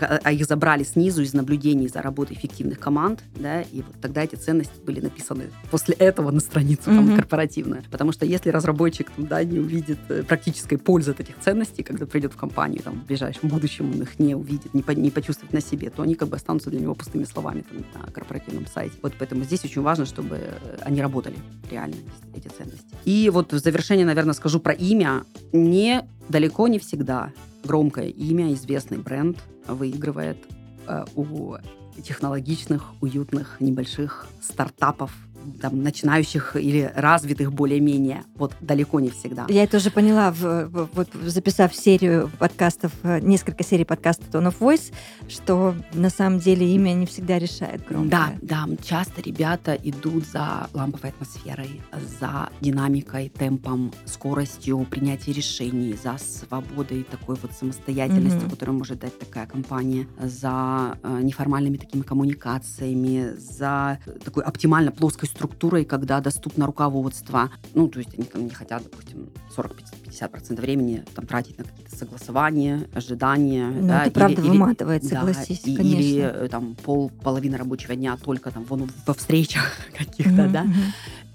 а 0.00 0.32
их 0.32 0.46
забрали 0.46 0.84
снизу 0.84 1.22
из 1.22 1.34
наблюдений 1.34 1.88
за 1.88 2.02
работой 2.02 2.36
эффективных 2.36 2.78
команд, 2.78 3.22
да, 3.36 3.62
и 3.62 3.82
вот 3.82 3.94
тогда 4.00 4.22
эти 4.22 4.36
ценности 4.36 4.74
были 4.84 5.00
написаны 5.00 5.44
после 5.70 5.94
этого 5.94 6.30
на 6.30 6.40
страницу 6.40 6.84
там, 6.84 7.08
mm-hmm. 7.08 7.16
корпоративную. 7.16 7.82
Потому 7.90 8.12
что 8.12 8.26
если 8.26 8.50
разработчик 8.50 9.10
да, 9.16 9.42
не 9.44 9.58
увидит 9.58 9.98
э, 10.08 10.22
практической 10.22 10.76
пользы 10.76 11.12
от 11.12 11.20
этих 11.20 11.38
ценностей, 11.38 11.82
когда 11.82 12.06
придет 12.06 12.32
в 12.32 12.36
компанию 12.36 12.82
там, 12.82 13.00
в 13.00 13.06
ближайшем 13.06 13.48
будущем, 13.48 13.90
он 13.92 14.02
их 14.02 14.18
не 14.18 14.34
увидит, 14.34 14.74
не, 14.74 14.82
по, 14.82 14.92
не 14.92 15.10
почувствует 15.10 15.52
на 15.52 15.60
себе, 15.60 15.90
то 15.90 16.02
они 16.02 16.14
как 16.14 16.28
бы 16.28 16.36
останутся 16.36 16.70
для 16.70 16.80
него 16.80 16.94
пустыми 16.94 17.24
словами 17.24 17.62
там, 17.62 17.84
на 18.02 18.10
корпоративном 18.10 18.66
сайте. 18.66 18.96
Вот 19.02 19.14
поэтому 19.18 19.44
здесь 19.44 19.64
очень 19.64 19.82
важно, 19.82 20.06
чтобы 20.06 20.40
они 20.82 21.00
работали 21.00 21.36
реально, 21.70 21.96
эти 22.34 22.48
ценности. 22.48 22.86
И 23.04 23.30
вот 23.30 23.52
в 23.52 23.58
завершение, 23.58 24.06
наверное, 24.06 24.34
скажу 24.34 24.60
про 24.60 24.72
имя. 24.72 25.24
Не 25.52 26.04
далеко 26.28 26.68
не 26.68 26.78
всегда 26.78 27.32
громкое 27.64 28.08
имя, 28.08 28.52
известный 28.52 28.98
бренд 28.98 29.38
выигрывает 29.66 30.38
э, 30.86 31.04
у 31.14 31.56
технологичных, 32.02 32.92
уютных, 33.00 33.56
небольших 33.60 34.26
стартапов 34.42 35.12
там, 35.60 35.82
начинающих 35.82 36.56
или 36.56 36.90
развитых 36.94 37.52
более-менее. 37.52 38.24
Вот 38.36 38.54
далеко 38.60 39.00
не 39.00 39.10
всегда. 39.10 39.46
Я 39.48 39.64
это 39.64 39.78
уже 39.78 39.90
поняла, 39.90 40.30
в, 40.30 40.68
вот 40.92 41.08
записав 41.24 41.74
серию 41.74 42.30
подкастов, 42.38 42.92
э, 43.02 43.20
несколько 43.20 43.64
серий 43.64 43.84
подкастов 43.84 44.28
Tone 44.30 44.48
of 44.48 44.58
Voice, 44.58 44.92
что 45.28 45.74
на 45.92 46.10
самом 46.10 46.38
деле 46.38 46.66
имя 46.74 46.92
не 46.92 47.06
всегда 47.06 47.38
решает 47.38 47.86
громкое. 47.86 48.10
Да, 48.10 48.66
да, 48.66 48.76
часто 48.82 49.22
ребята 49.22 49.74
идут 49.82 50.26
за 50.26 50.68
ламповой 50.72 51.10
атмосферой, 51.10 51.80
за 52.20 52.50
динамикой, 52.60 53.28
темпом, 53.28 53.92
скоростью 54.04 54.86
принятия 54.90 55.32
решений, 55.32 55.96
за 56.02 56.16
свободой 56.18 57.04
такой 57.04 57.36
вот 57.40 57.52
самостоятельности, 57.52 58.38
mm-hmm. 58.38 58.50
которую 58.50 58.78
может 58.78 59.00
дать 59.00 59.18
такая 59.18 59.46
компания, 59.46 60.06
за 60.20 60.98
э, 61.02 61.20
неформальными 61.22 61.76
такими 61.76 62.02
коммуникациями, 62.02 63.34
за 63.38 63.98
такой 64.24 64.44
оптимально 64.44 64.92
плоской 64.92 65.28
структурой, 65.34 65.84
когда 65.84 66.20
доступно 66.20 66.66
руководство. 66.66 67.50
Ну, 67.74 67.88
то 67.88 67.98
есть 67.98 68.14
они 68.14 68.24
там 68.24 68.44
не 68.44 68.50
хотят, 68.50 68.82
допустим, 68.84 69.28
40-50% 69.56 70.60
времени 70.60 71.04
там, 71.14 71.26
тратить 71.26 71.58
на 71.58 71.64
какие-то 71.64 71.96
согласования, 71.96 72.88
ожидания. 72.94 73.66
Ну, 73.66 73.88
да, 73.88 74.00
это 74.02 74.06
или, 74.06 74.14
правда 74.14 74.42
или, 74.42 74.48
выматывает, 74.48 75.04
согласись, 75.04 75.62
да, 75.64 75.76
конечно. 75.76 75.98
Или 75.98 76.20
э, 76.20 76.48
там 76.48 76.74
пол, 76.76 77.10
половина 77.22 77.58
рабочего 77.58 77.94
дня 77.96 78.16
только 78.16 78.50
там 78.50 78.64
вон, 78.64 78.90
во 79.06 79.14
встречах 79.14 79.72
каких-то, 79.98 80.30
mm-hmm. 80.30 80.50
да. 80.50 80.66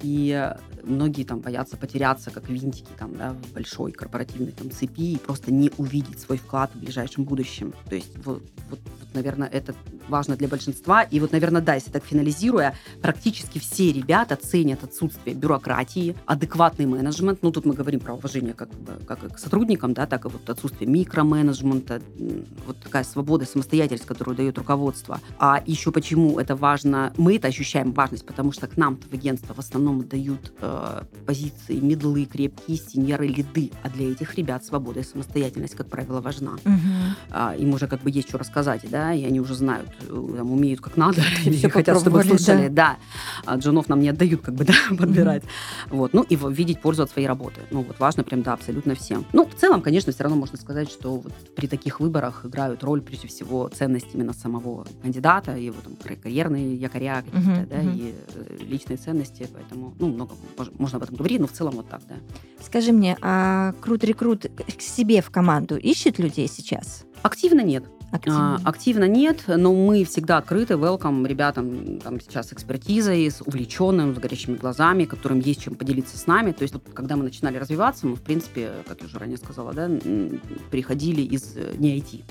И 0.01 0.53
многие 0.83 1.23
там 1.23 1.39
боятся 1.39 1.77
потеряться, 1.77 2.31
как 2.31 2.49
винтики 2.49 2.89
там, 2.97 3.15
да, 3.15 3.33
в 3.33 3.53
большой 3.53 3.91
корпоративной 3.91 4.51
там 4.51 4.71
цепи 4.71 5.13
и 5.13 5.17
просто 5.17 5.51
не 5.51 5.71
увидеть 5.77 6.19
свой 6.19 6.37
вклад 6.37 6.71
в 6.73 6.79
ближайшем 6.79 7.23
будущем. 7.23 7.73
То 7.89 7.95
есть 7.95 8.15
вот, 8.25 8.41
вот, 8.69 8.79
вот 8.99 9.13
наверное, 9.13 9.47
это 9.47 9.75
важно 10.07 10.35
для 10.35 10.47
большинства. 10.47 11.03
И 11.03 11.19
вот, 11.19 11.31
наверное, 11.31 11.61
да, 11.61 11.75
если 11.75 11.91
так 11.91 12.03
финализируя, 12.03 12.75
практически 13.01 13.59
все 13.59 13.91
ребята 13.91 14.35
ценят 14.35 14.83
отсутствие 14.83 15.35
бюрократии, 15.35 16.15
адекватный 16.25 16.85
менеджмент. 16.85 17.39
Ну, 17.41 17.51
тут 17.51 17.65
мы 17.65 17.73
говорим 17.73 17.99
про 17.99 18.13
уважение 18.13 18.53
как, 18.53 18.69
как 19.07 19.33
к 19.33 19.39
сотрудникам, 19.39 19.93
да, 19.93 20.05
так 20.05 20.25
и 20.25 20.29
вот 20.29 20.49
отсутствие 20.49 20.89
микроменеджмента, 20.89 22.01
вот 22.65 22.79
такая 22.79 23.03
свобода, 23.03 23.45
самостоятельность, 23.45 24.05
которую 24.05 24.35
дает 24.35 24.57
руководство. 24.57 25.19
А 25.37 25.61
еще 25.65 25.91
почему 25.91 26.39
это 26.39 26.55
важно? 26.55 27.13
Мы 27.17 27.35
это 27.35 27.47
ощущаем 27.47 27.91
важность, 27.91 28.25
потому 28.25 28.51
что 28.51 28.67
к 28.67 28.77
нам 28.77 28.97
в 28.97 29.13
агентство 29.13 29.53
в 29.53 29.59
основном 29.59 29.88
дают 29.97 30.53
э, 30.61 31.03
позиции 31.25 31.79
медлы, 31.79 32.25
крепкие, 32.25 32.77
синьоры, 32.77 33.27
лиды. 33.27 33.71
А 33.83 33.89
для 33.89 34.11
этих 34.11 34.35
ребят 34.35 34.65
свобода 34.65 34.99
и 34.99 35.03
самостоятельность, 35.03 35.75
как 35.75 35.87
правило, 35.87 36.21
важна. 36.21 36.53
Угу. 36.65 36.79
А, 37.31 37.55
им 37.55 37.73
уже 37.73 37.87
как 37.87 38.01
бы 38.01 38.11
есть 38.11 38.29
что 38.29 38.37
рассказать, 38.37 38.81
да, 38.89 39.13
и 39.13 39.23
они 39.23 39.39
уже 39.39 39.55
знают, 39.55 39.89
Э, 40.09 40.33
там, 40.37 40.51
умеют 40.51 40.81
как 40.81 40.97
надо, 40.97 41.21
или 41.45 41.67
хотят, 41.67 41.99
чтобы 41.99 42.23
слушали. 42.23 42.67
Да. 42.67 42.97
да. 43.45 43.55
Джунов 43.55 43.89
нам 43.89 44.01
не 44.01 44.09
отдают, 44.09 44.41
как 44.41 44.55
бы, 44.55 44.65
да, 44.65 44.73
подбирать. 44.97 45.43
Mm-hmm. 45.43 45.95
Вот. 45.95 46.13
Ну, 46.13 46.23
и 46.23 46.37
видеть 46.49 46.81
пользу 46.81 47.03
от 47.03 47.11
своей 47.11 47.27
работы. 47.27 47.61
Ну, 47.71 47.83
вот 47.83 47.99
важно 47.99 48.23
прям, 48.23 48.41
да, 48.41 48.53
абсолютно 48.53 48.95
всем. 48.95 49.25
Ну, 49.33 49.45
в 49.45 49.55
целом, 49.55 49.81
конечно, 49.81 50.11
все 50.11 50.23
равно 50.23 50.37
можно 50.37 50.57
сказать, 50.57 50.89
что 50.89 51.17
вот 51.17 51.33
при 51.55 51.67
таких 51.67 51.99
выборах 51.99 52.45
играют 52.45 52.83
роль, 52.83 53.01
прежде 53.01 53.27
всего, 53.27 53.67
ценность 53.69 54.07
именно 54.13 54.33
самого 54.33 54.85
кандидата, 55.01 55.55
его 55.55 55.77
там 55.83 55.95
карьерные 56.21 56.75
якоря 56.75 57.23
какие-то, 57.23 57.49
mm-hmm. 57.49 57.69
да, 57.69 57.75
mm-hmm. 57.75 57.97
и 57.97 58.15
э, 58.35 58.63
личные 58.63 58.97
ценности, 58.97 59.47
поэтому, 59.53 59.78
ну, 59.99 60.07
много 60.07 60.35
можно 60.77 60.97
об 60.97 61.03
этом 61.03 61.15
говорить, 61.15 61.39
но 61.39 61.47
в 61.47 61.51
целом 61.51 61.75
вот 61.75 61.89
так, 61.89 62.01
да. 62.07 62.15
Скажи 62.61 62.91
мне, 62.91 63.17
а 63.21 63.73
Крут 63.81 64.03
Рекрут 64.03 64.45
к 64.45 64.81
себе 64.81 65.21
в 65.21 65.29
команду 65.29 65.77
ищет 65.77 66.19
людей 66.19 66.47
сейчас? 66.47 67.05
Активно 67.21 67.61
нет. 67.61 67.83
Активно. 68.11 68.55
А, 68.55 68.69
активно 68.69 69.07
нет, 69.07 69.43
но 69.47 69.73
мы 69.73 70.03
всегда 70.03 70.37
открыты, 70.37 70.73
welcome 70.73 71.27
ребятам 71.27 71.99
там 71.99 72.19
сейчас 72.19 72.51
экспертизой, 72.53 73.29
с 73.29 73.41
увлеченным, 73.41 74.15
с 74.15 74.17
горящими 74.17 74.55
глазами, 74.55 75.05
которым 75.05 75.39
есть 75.39 75.61
чем 75.61 75.75
поделиться 75.75 76.17
с 76.17 76.25
нами. 76.27 76.51
То 76.51 76.63
есть, 76.63 76.73
вот, 76.73 76.83
когда 76.93 77.15
мы 77.15 77.23
начинали 77.23 77.57
развиваться, 77.57 78.07
мы, 78.07 78.15
в 78.15 78.21
принципе, 78.21 78.71
как 78.87 79.01
я 79.01 79.07
уже 79.07 79.19
ранее 79.19 79.37
сказала, 79.37 79.73
да, 79.73 79.89
приходили 80.71 81.21
из 81.21 81.53
э, 81.55 81.73
не 81.77 81.97
IT 81.99 82.23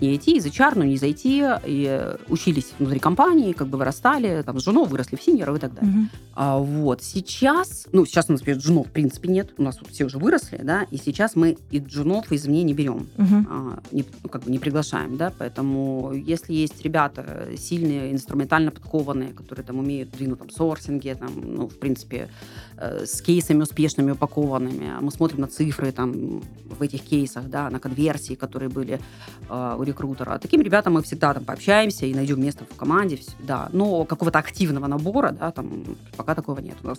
не 0.00 0.16
IT, 0.16 0.32
из 0.32 0.46
HR, 0.46 0.72
но 0.76 0.84
не 0.84 0.94
из 0.94 1.02
IT, 1.02 1.62
и 1.64 2.16
учились 2.28 2.72
внутри 2.78 2.98
компании, 2.98 3.52
как 3.52 3.68
бы 3.68 3.78
вырастали, 3.78 4.42
там, 4.42 4.60
с 4.60 4.64
женой 4.64 4.86
выросли 4.86 5.16
в 5.16 5.22
синьоров 5.22 5.56
и 5.56 5.60
так 5.60 5.74
далее. 5.74 5.90
Угу. 5.90 6.08
А, 6.34 6.58
вот, 6.58 7.02
сейчас, 7.02 7.86
ну, 7.92 8.04
сейчас 8.04 8.26
у 8.28 8.32
нас, 8.32 8.40
например, 8.40 8.60
джунов 8.60 8.88
в 8.88 8.90
принципе 8.90 9.28
нет, 9.28 9.54
у 9.56 9.62
нас 9.62 9.78
все 9.90 10.04
уже 10.04 10.18
выросли, 10.18 10.60
да, 10.62 10.86
и 10.90 10.96
сейчас 10.98 11.34
мы 11.34 11.56
и 11.70 11.78
джунов 11.78 12.30
извне 12.30 12.62
не 12.62 12.74
берем, 12.74 13.08
угу. 13.16 13.46
а, 13.48 13.78
не, 13.90 14.04
ну, 14.22 14.28
как 14.28 14.44
бы 14.44 14.50
не 14.50 14.58
приглашаем, 14.58 15.16
да, 15.16 15.25
поэтому 15.36 16.12
если 16.12 16.52
есть 16.52 16.82
ребята 16.82 17.48
сильные, 17.56 18.12
инструментально 18.12 18.70
подкованные, 18.70 19.32
которые 19.32 19.64
там 19.64 19.78
умеют 19.78 20.10
двинуть 20.10 20.38
там 20.38 20.50
сорсинге, 20.50 21.14
там, 21.14 21.30
ну, 21.42 21.68
в 21.68 21.78
принципе, 21.78 22.28
э, 22.76 23.06
с 23.06 23.20
кейсами 23.22 23.62
успешными 23.62 24.12
упакованными, 24.12 24.92
мы 25.00 25.10
смотрим 25.10 25.40
на 25.40 25.46
цифры 25.46 25.92
там 25.92 26.42
в 26.64 26.82
этих 26.82 27.02
кейсах, 27.02 27.48
да, 27.48 27.70
на 27.70 27.78
конверсии, 27.78 28.34
которые 28.34 28.68
были 28.68 29.00
э, 29.48 29.78
рекрутера. 29.84 30.38
Таким 30.38 30.60
ребятам 30.60 30.94
мы 30.94 31.02
всегда 31.02 31.34
там 31.34 31.44
пообщаемся 31.44 32.06
и 32.06 32.14
найдем 32.14 32.40
место 32.40 32.64
в 32.64 32.76
команде, 32.76 33.18
да. 33.38 33.68
Но 33.72 34.04
какого-то 34.04 34.38
активного 34.38 34.86
набора, 34.86 35.32
да, 35.32 35.50
там 35.50 35.96
пока 36.16 36.34
такого 36.34 36.60
нет 36.60 36.76
у 36.82 36.88
нас. 36.88 36.98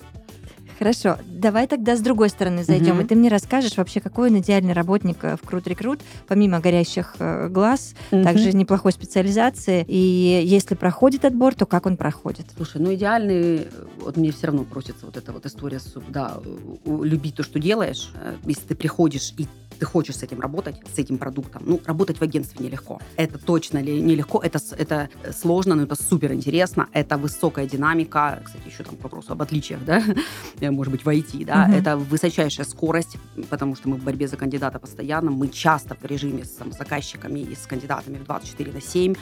Хорошо, 0.77 1.17
давай 1.25 1.67
тогда 1.67 1.95
с 1.95 2.01
другой 2.01 2.29
стороны 2.29 2.63
зайдем, 2.63 2.99
mm-hmm. 2.99 3.05
и 3.05 3.07
ты 3.07 3.15
мне 3.15 3.29
расскажешь 3.29 3.77
вообще, 3.77 3.99
какой 3.99 4.29
он 4.29 4.39
идеальный 4.39 4.73
работник 4.73 5.23
э, 5.23 5.35
в 5.35 5.47
Крут 5.47 5.67
Рекрут, 5.67 6.01
помимо 6.27 6.59
горящих 6.59 7.15
э, 7.19 7.49
глаз, 7.49 7.95
mm-hmm. 8.11 8.23
также 8.23 8.53
неплохой 8.53 8.91
специализации, 8.91 9.83
и 9.87 10.43
если 10.45 10.75
проходит 10.75 11.25
отбор, 11.25 11.55
то 11.55 11.65
как 11.65 11.87
он 11.87 11.97
проходит? 11.97 12.45
Слушай, 12.55 12.81
ну 12.81 12.93
идеальный, 12.93 13.67
вот 13.99 14.17
мне 14.17 14.31
все 14.31 14.47
равно 14.47 14.63
просится 14.65 15.05
вот 15.05 15.17
эта 15.17 15.31
вот 15.31 15.45
история, 15.45 15.79
да, 16.09 16.37
любить 16.85 17.35
то, 17.35 17.43
что 17.43 17.59
делаешь, 17.59 18.11
э, 18.13 18.35
если 18.45 18.67
ты 18.67 18.75
приходишь 18.75 19.33
и 19.37 19.47
ты 19.77 19.85
хочешь 19.85 20.15
с 20.17 20.23
этим 20.23 20.41
работать, 20.41 20.75
с 20.93 20.97
этим 20.97 21.17
продуктом. 21.17 21.63
Ну, 21.65 21.81
работать 21.85 22.17
в 22.17 22.21
агентстве 22.21 22.65
нелегко. 22.65 22.99
Это 23.15 23.37
точно 23.37 23.81
ли 23.81 24.01
нелегко, 24.01 24.41
это, 24.41 24.59
это 24.77 25.09
сложно, 25.31 25.75
но 25.75 25.83
это 25.83 25.95
супер 25.95 26.33
интересно, 26.33 26.87
это 26.93 27.17
высокая 27.17 27.67
динамика, 27.67 28.41
кстати, 28.43 28.67
еще 28.67 28.83
там 28.83 28.95
к 28.97 29.03
вопросу 29.03 29.33
об 29.33 29.41
отличиях, 29.41 29.83
да, 29.85 30.03
может 30.71 30.91
быть, 30.91 31.05
в 31.05 31.09
IT, 31.09 31.45
да, 31.45 31.65
угу. 31.65 31.77
это 31.77 31.97
высочайшая 31.97 32.65
скорость, 32.65 33.17
потому 33.49 33.75
что 33.75 33.89
мы 33.89 33.97
в 33.97 34.03
борьбе 34.03 34.27
за 34.27 34.37
кандидата 34.37 34.79
постоянно, 34.79 35.31
мы 35.31 35.47
часто 35.47 35.95
в 35.95 36.05
режиме 36.05 36.45
с 36.45 36.51
там, 36.51 36.71
заказчиками 36.71 37.39
и 37.39 37.55
с 37.55 37.65
кандидатами 37.67 38.17
в 38.17 38.25
24 38.25 38.71
на 38.71 38.81
7, 38.81 39.15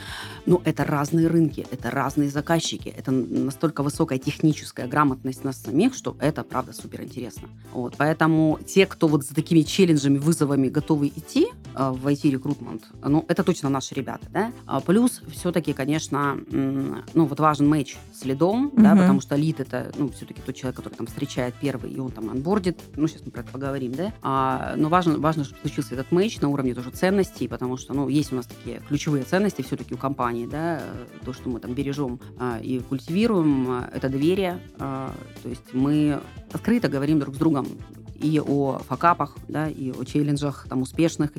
но 0.46 0.62
это 0.64 0.84
разные 0.84 1.28
рынки, 1.28 1.66
это 1.70 1.90
разные 1.90 2.30
заказчики, 2.30 2.88
это 2.88 3.10
настолько 3.10 3.82
высокая 3.82 4.18
техническая 4.18 4.86
грамотность 4.86 5.44
нас 5.44 5.62
самих, 5.62 5.94
что 5.94 6.16
это, 6.20 6.42
правда, 6.42 6.72
супер 6.72 7.02
интересно. 7.02 7.48
Вот, 7.72 7.94
поэтому 7.96 8.58
те, 8.66 8.86
кто 8.86 9.08
вот 9.08 9.24
за 9.24 9.34
такими 9.34 9.62
челленджами, 9.62 10.18
вызовами 10.18 10.68
готовы 10.68 11.08
идти 11.08 11.48
а, 11.74 11.92
в 11.92 12.06
IT-рекрутмент, 12.06 12.82
ну, 13.02 13.24
это 13.28 13.44
точно 13.44 13.68
наши 13.68 13.94
ребята, 13.94 14.26
да. 14.30 14.52
А 14.66 14.80
плюс 14.80 15.22
все-таки, 15.32 15.72
конечно, 15.72 16.38
ну, 16.50 17.26
вот 17.26 17.40
важен 17.40 17.68
матч 17.68 17.96
с 18.12 18.24
лидом, 18.24 18.68
uh-huh. 18.68 18.82
да, 18.82 18.96
потому 18.96 19.20
что 19.20 19.36
лид 19.36 19.60
это, 19.60 19.92
ну, 19.96 20.08
все-таки 20.10 20.40
тот 20.40 20.54
человек, 20.54 20.76
который 20.76 20.94
там 20.94 21.06
встречает 21.06 21.35
первый, 21.60 21.90
и 21.90 21.98
он 21.98 22.10
там 22.10 22.30
анбордит, 22.30 22.78
ну, 22.96 23.06
сейчас 23.06 23.22
мы 23.24 23.32
про 23.32 23.40
это 23.40 23.52
поговорим, 23.52 23.92
да. 23.92 24.12
А, 24.22 24.74
но 24.76 24.88
важно, 24.88 25.18
важно, 25.18 25.44
чтобы 25.44 25.60
случился 25.60 25.94
этот 25.94 26.12
матч 26.12 26.40
на 26.40 26.48
уровне 26.48 26.74
тоже 26.74 26.90
ценностей, 26.90 27.48
потому 27.48 27.76
что, 27.76 27.94
ну, 27.94 28.08
есть 28.08 28.32
у 28.32 28.36
нас 28.36 28.46
такие 28.46 28.80
ключевые 28.88 29.24
ценности 29.24 29.62
все-таки 29.62 29.94
у 29.94 29.96
компании, 29.96 30.46
да, 30.46 30.82
то, 31.24 31.32
что 31.32 31.48
мы 31.48 31.60
там 31.60 31.74
бережем 31.74 32.20
а, 32.38 32.58
и 32.60 32.78
культивируем, 32.80 33.70
это 33.92 34.08
доверие, 34.08 34.60
а, 34.78 35.12
то 35.42 35.48
есть 35.48 35.72
мы 35.72 36.20
открыто 36.52 36.88
говорим 36.88 37.18
друг 37.18 37.34
с 37.34 37.38
другом 37.38 37.66
и 38.14 38.40
о 38.40 38.78
факапах, 38.78 39.36
да, 39.48 39.68
и 39.68 39.90
о 39.90 40.04
челленджах, 40.04 40.66
там, 40.68 40.82
успешных 40.82 41.30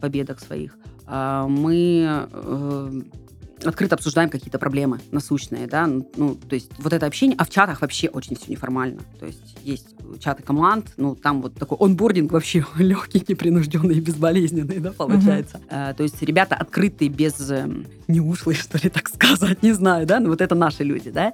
победах 0.00 0.40
своих. 0.40 0.76
А, 1.06 1.46
мы 1.46 2.28
э, 2.30 3.02
открыто 3.64 3.94
обсуждаем 3.94 4.30
какие-то 4.30 4.58
проблемы 4.58 5.00
насущные, 5.10 5.66
да, 5.66 5.86
ну, 5.86 6.34
то 6.34 6.54
есть 6.54 6.70
вот 6.78 6.92
это 6.92 7.06
общение, 7.06 7.36
а 7.38 7.44
в 7.44 7.50
чатах 7.50 7.80
вообще 7.80 8.08
очень 8.08 8.36
все 8.36 8.50
неформально, 8.50 9.00
то 9.18 9.26
есть 9.26 9.56
есть 9.62 9.96
чаты 10.20 10.42
команд, 10.42 10.92
ну, 10.96 11.14
там 11.14 11.42
вот 11.42 11.54
такой 11.54 11.78
онбординг 11.80 12.32
вообще 12.32 12.64
легкий, 12.76 13.22
непринужденный 13.26 13.96
и 13.96 14.00
безболезненный, 14.00 14.78
да, 14.78 14.92
получается. 14.92 15.60
Uh-huh. 15.68 15.94
То 15.94 16.02
есть 16.02 16.22
ребята 16.22 16.54
открытые, 16.54 17.08
без 17.08 17.50
эм, 17.50 17.86
неушлые, 18.08 18.56
что 18.60 18.78
ли, 18.78 18.88
так 18.88 19.08
сказать, 19.08 19.62
не 19.62 19.72
знаю, 19.72 20.06
да, 20.06 20.20
но 20.20 20.28
вот 20.28 20.40
это 20.40 20.54
наши 20.54 20.84
люди, 20.84 21.10
да, 21.10 21.32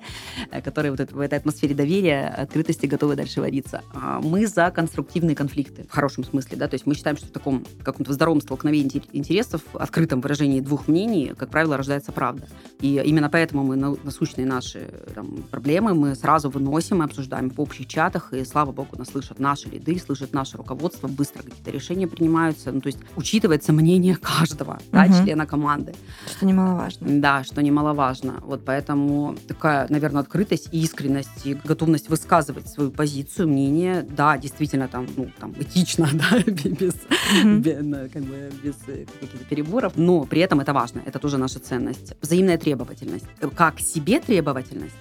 э, 0.51 0.61
которые 0.63 0.91
вот 0.91 1.01
это, 1.01 1.15
в 1.15 1.21
этой 1.21 1.39
атмосфере 1.39 1.75
доверия, 1.75 2.29
открытости 2.29 2.87
готовы 2.87 3.17
дальше 3.17 3.41
водиться. 3.41 3.83
А 3.93 4.21
мы 4.21 4.47
за 4.47 4.71
конструктивные 4.71 5.37
конфликты, 5.37 5.85
в 5.89 5.93
хорошем 5.93 6.25
смысле, 6.25 6.57
да, 6.57 6.69
то 6.69 6.75
есть 6.75 6.87
мы 6.87 6.95
считаем, 6.95 7.17
что 7.17 7.27
в 7.27 7.31
таком 7.31 7.65
каком-то 7.83 8.13
здоровом 8.13 8.41
столкновении 8.41 9.03
интересов, 9.13 9.63
открытом 9.75 10.21
выражении 10.21 10.61
двух 10.61 10.89
мнений, 10.89 11.33
как 11.37 11.51
правило, 11.51 11.77
рождается 11.77 12.12
правда. 12.13 12.47
И 12.83 13.01
именно 13.05 13.31
поэтому 13.31 13.63
мы 13.63 13.77
насущные 13.77 14.45
наши 14.45 14.89
там, 15.15 15.45
проблемы 15.51 15.95
мы 15.95 16.17
сразу 16.17 16.51
выносим 16.51 17.01
и 17.01 17.05
обсуждаем 17.05 17.49
в 17.49 17.61
общих 17.61 17.87
чатах, 17.87 18.33
и 18.33 18.45
слава 18.45 18.73
богу, 18.73 18.97
нас 18.99 19.11
слышат 19.11 19.39
наши 19.39 19.69
лиды, 19.69 19.99
слышат 20.01 20.33
наше 20.33 20.57
руководство, 20.57 21.07
быстро 21.07 21.45
какие-то 21.45 21.71
решения 21.71 22.09
принимаются, 22.09 22.73
ну, 22.73 22.81
то 22.81 22.89
есть 22.89 22.99
учитывается 23.15 23.73
мнение 23.73 24.17
каждого, 24.17 24.73
угу. 24.73 24.83
да, 24.91 25.07
члена 25.07 25.47
команды. 25.47 25.95
Что 26.27 26.45
немаловажно. 26.45 27.21
Да, 27.21 27.45
что 27.45 27.63
немаловажно. 27.63 28.41
Вот 28.43 28.65
поэтому 28.65 29.37
такая, 29.47 29.87
наверное, 29.89 30.23
открытость, 30.23 30.69
искренность 30.73 31.47
и 31.47 31.55
готовность 31.55 32.09
высказывать 32.09 32.67
свою 32.67 32.91
позицию, 32.91 33.47
мнение, 33.47 34.03
да, 34.03 34.37
действительно 34.37 34.89
там, 34.89 35.07
ну, 35.17 35.31
там 35.39 35.55
этично, 35.57 36.09
да, 36.13 36.43
без, 36.47 36.95
угу. 36.95 37.59
без, 37.59 38.11
как 38.11 38.23
бы, 38.25 38.51
без 38.61 38.75
каких-то 39.21 39.45
переборов, 39.49 39.93
но 39.95 40.25
при 40.25 40.41
этом 40.41 40.59
это 40.59 40.73
важно, 40.73 41.01
это 41.07 41.21
тоже 41.21 41.39
наша 41.39 41.61
ценность. 41.61 42.02
Взаимная 42.21 42.59
требовательность. 42.59 43.27
Как 43.57 43.81
себе 43.81 44.21
требовательность, 44.21 44.95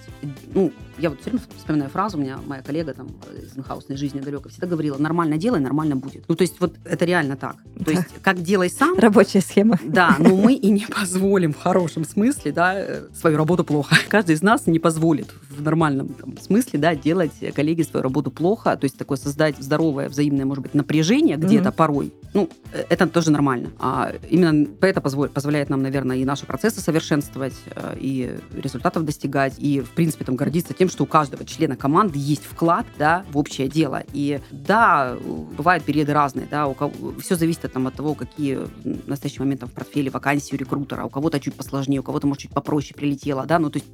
ну, 0.54 0.72
я 0.98 1.10
вот 1.10 1.20
все 1.20 1.30
время 1.30 1.44
вспоминаю 1.56 1.90
фразу, 1.90 2.18
у 2.18 2.20
меня 2.20 2.38
моя 2.46 2.62
коллега 2.62 2.94
там 2.94 3.08
из 3.36 3.56
инхаусной 3.56 3.96
жизни 3.96 4.20
далеко 4.20 4.48
всегда 4.48 4.66
говорила, 4.66 4.98
нормально 4.98 5.36
делай, 5.36 5.60
нормально 5.60 5.96
будет. 5.96 6.24
Ну, 6.28 6.34
то 6.34 6.42
есть 6.42 6.60
вот 6.60 6.74
это 6.84 7.04
реально 7.04 7.36
так. 7.36 7.56
То 7.84 7.90
есть 7.90 8.08
как 8.22 8.42
делай 8.42 8.70
сам. 8.70 8.98
Рабочая 8.98 9.40
схема. 9.40 9.78
Да, 9.84 10.16
но 10.18 10.36
мы 10.36 10.54
и 10.54 10.70
не 10.70 10.86
позволим 10.86 11.52
в 11.52 11.58
хорошем 11.58 12.04
смысле, 12.04 12.52
да, 12.52 12.74
э, 12.76 13.08
свою 13.14 13.36
работу 13.36 13.64
плохо. 13.64 13.96
Каждый 14.08 14.34
из 14.34 14.42
нас 14.42 14.66
не 14.66 14.78
позволит 14.78 15.28
в 15.50 15.62
нормальном 15.62 16.08
там, 16.08 16.36
смысле, 16.38 16.78
да, 16.78 16.94
делать 16.94 17.32
коллеге 17.54 17.84
свою 17.84 18.02
работу 18.02 18.30
плохо, 18.30 18.76
то 18.76 18.84
есть 18.84 18.96
такое 18.96 19.18
создать 19.18 19.56
здоровое 19.58 20.08
взаимное, 20.08 20.44
может 20.44 20.62
быть, 20.62 20.74
напряжение 20.74 21.36
где-то 21.36 21.68
mm-hmm. 21.68 21.72
порой. 21.72 22.12
Ну, 22.34 22.48
э, 22.72 22.84
это 22.88 23.06
тоже 23.06 23.30
нормально. 23.30 23.70
А 23.78 24.12
именно 24.28 24.66
это 24.80 25.00
позволяет 25.00 25.70
нам, 25.70 25.82
наверное, 25.82 26.16
и 26.16 26.24
наши 26.24 26.46
процессы 26.46 26.80
совершенствовать, 26.80 27.54
э, 27.74 27.96
и 27.98 28.38
результатов 28.54 29.04
достигать, 29.04 29.54
и, 29.58 29.80
в 29.80 29.90
принципе, 29.90 30.24
там 30.24 30.36
гордиться 30.36 30.74
тем, 30.74 30.88
что 30.92 31.04
у 31.04 31.06
каждого 31.06 31.44
члена 31.44 31.74
команды 31.74 32.18
есть 32.18 32.44
вклад, 32.44 32.86
да, 32.98 33.24
в 33.32 33.38
общее 33.38 33.66
дело. 33.66 34.02
И 34.12 34.40
да, 34.50 35.16
бывают 35.56 35.84
периоды 35.84 36.12
разные, 36.12 36.46
да, 36.48 36.66
у 36.66 36.74
кого, 36.74 36.92
все 37.18 37.34
зависит 37.34 37.72
там, 37.72 37.86
от 37.86 37.94
того, 37.94 38.14
какие 38.14 38.56
в 38.56 39.08
настоящий 39.08 39.40
момент 39.40 39.60
там, 39.60 39.68
в 39.68 39.72
портфеле 39.72 40.10
вакансии 40.10 40.54
у 40.54 40.58
рекрутера. 40.58 41.04
У 41.04 41.08
кого-то 41.08 41.40
чуть 41.40 41.54
посложнее, 41.54 42.00
у 42.00 42.02
кого-то, 42.02 42.26
может, 42.26 42.42
чуть 42.42 42.52
попроще 42.52 42.94
прилетело, 42.94 43.46
да, 43.46 43.58
ну, 43.58 43.70
то 43.70 43.78
есть 43.78 43.88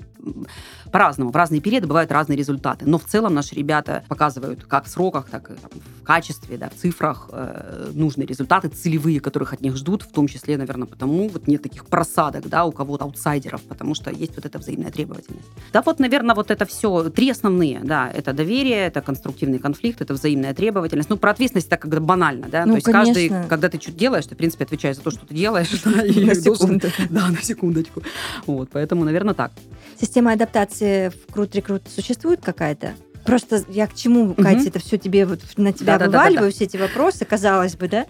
по-разному. 0.91 1.31
В 1.31 1.37
разные 1.37 1.61
периоды 1.61 1.87
бывают 1.87 2.11
разные 2.11 2.37
результаты. 2.37 2.85
Но 2.87 2.99
в 2.99 3.05
целом 3.05 3.35
наши 3.35 3.55
ребята 3.55 4.05
показывают 4.09 4.65
как 4.65 4.87
в 4.87 4.89
сроках, 4.89 5.29
так 5.31 5.51
и 5.51 5.55
там, 5.55 5.71
в 6.01 6.03
качестве, 6.03 6.59
да, 6.59 6.69
в 6.69 6.75
цифрах 6.75 7.29
э, 7.31 7.91
нужные 7.95 8.27
результаты, 8.27 8.69
целевые, 8.69 9.21
которых 9.21 9.53
от 9.53 9.61
них 9.61 9.77
ждут, 9.77 10.03
в 10.03 10.13
том 10.13 10.27
числе, 10.27 10.57
наверное, 10.57 10.87
потому 10.87 11.29
вот 11.29 11.47
нет 11.47 11.63
таких 11.63 11.87
просадок, 11.87 12.49
да, 12.49 12.65
у 12.65 12.73
кого-то 12.73 13.05
аутсайдеров, 13.05 13.63
потому 13.63 13.95
что 13.95 14.11
есть 14.11 14.35
вот 14.35 14.47
эта 14.47 14.59
взаимная 14.59 14.91
требовательность. 14.91 15.49
Да, 15.73 15.83
вот, 15.83 16.01
наверное, 16.01 16.35
вот 16.35 16.51
это 16.51 16.65
все, 16.65 16.78
три 17.15 17.31
основные, 17.31 17.81
да, 17.83 18.11
это 18.11 18.33
доверие, 18.33 18.87
это 18.87 19.01
конструктивный 19.01 19.59
конфликт, 19.59 20.01
это 20.01 20.15
взаимная 20.15 20.55
требовательность. 20.55 21.11
Ну, 21.11 21.17
про 21.17 21.31
ответственность 21.31 21.69
так 21.69 21.81
как 21.81 22.03
банально, 22.03 22.49
да, 22.49 22.65
ну, 22.65 22.73
то 22.73 22.77
есть 22.77 22.87
конечно. 22.87 23.15
каждый, 23.15 23.49
когда 23.49 23.69
ты 23.69 23.81
что-то 23.81 23.99
делаешь, 23.99 24.27
ты, 24.27 24.35
в 24.35 24.39
принципе, 24.39 24.65
отвечаешь 24.65 24.97
за 24.97 25.03
то, 25.03 25.11
что 25.11 25.27
ты 25.27 25.35
делаешь. 25.35 25.69
Да, 25.89 26.05
и 26.05 26.25
на 26.25 26.35
секунду. 26.35 26.89
Да, 27.11 27.29
на 27.29 27.43
секундочку. 27.43 28.03
Вот, 28.47 28.69
поэтому, 28.73 29.05
наверное, 29.05 29.35
так. 29.35 29.53
Система 29.99 30.33
адаптации 30.33 31.09
в 31.09 31.33
Крут 31.33 31.55
Рекрут 31.55 31.83
существует 31.89 32.41
какая-то? 32.43 32.95
Просто 33.25 33.63
я 33.69 33.87
к 33.87 33.95
чему, 33.95 34.35
Катя, 34.35 34.69
это 34.69 34.79
все 34.79 34.97
тебе 34.97 35.27
вот 35.27 35.41
на 35.57 35.73
тебя 35.73 35.99
да, 35.99 36.07
вываливаю, 36.07 36.35
да, 36.35 36.41
да, 36.41 36.47
да. 36.47 36.53
все 36.53 36.65
эти 36.65 36.77
вопросы, 36.77 37.25
казалось 37.25 37.77
бы, 37.77 37.89
да? 37.89 38.07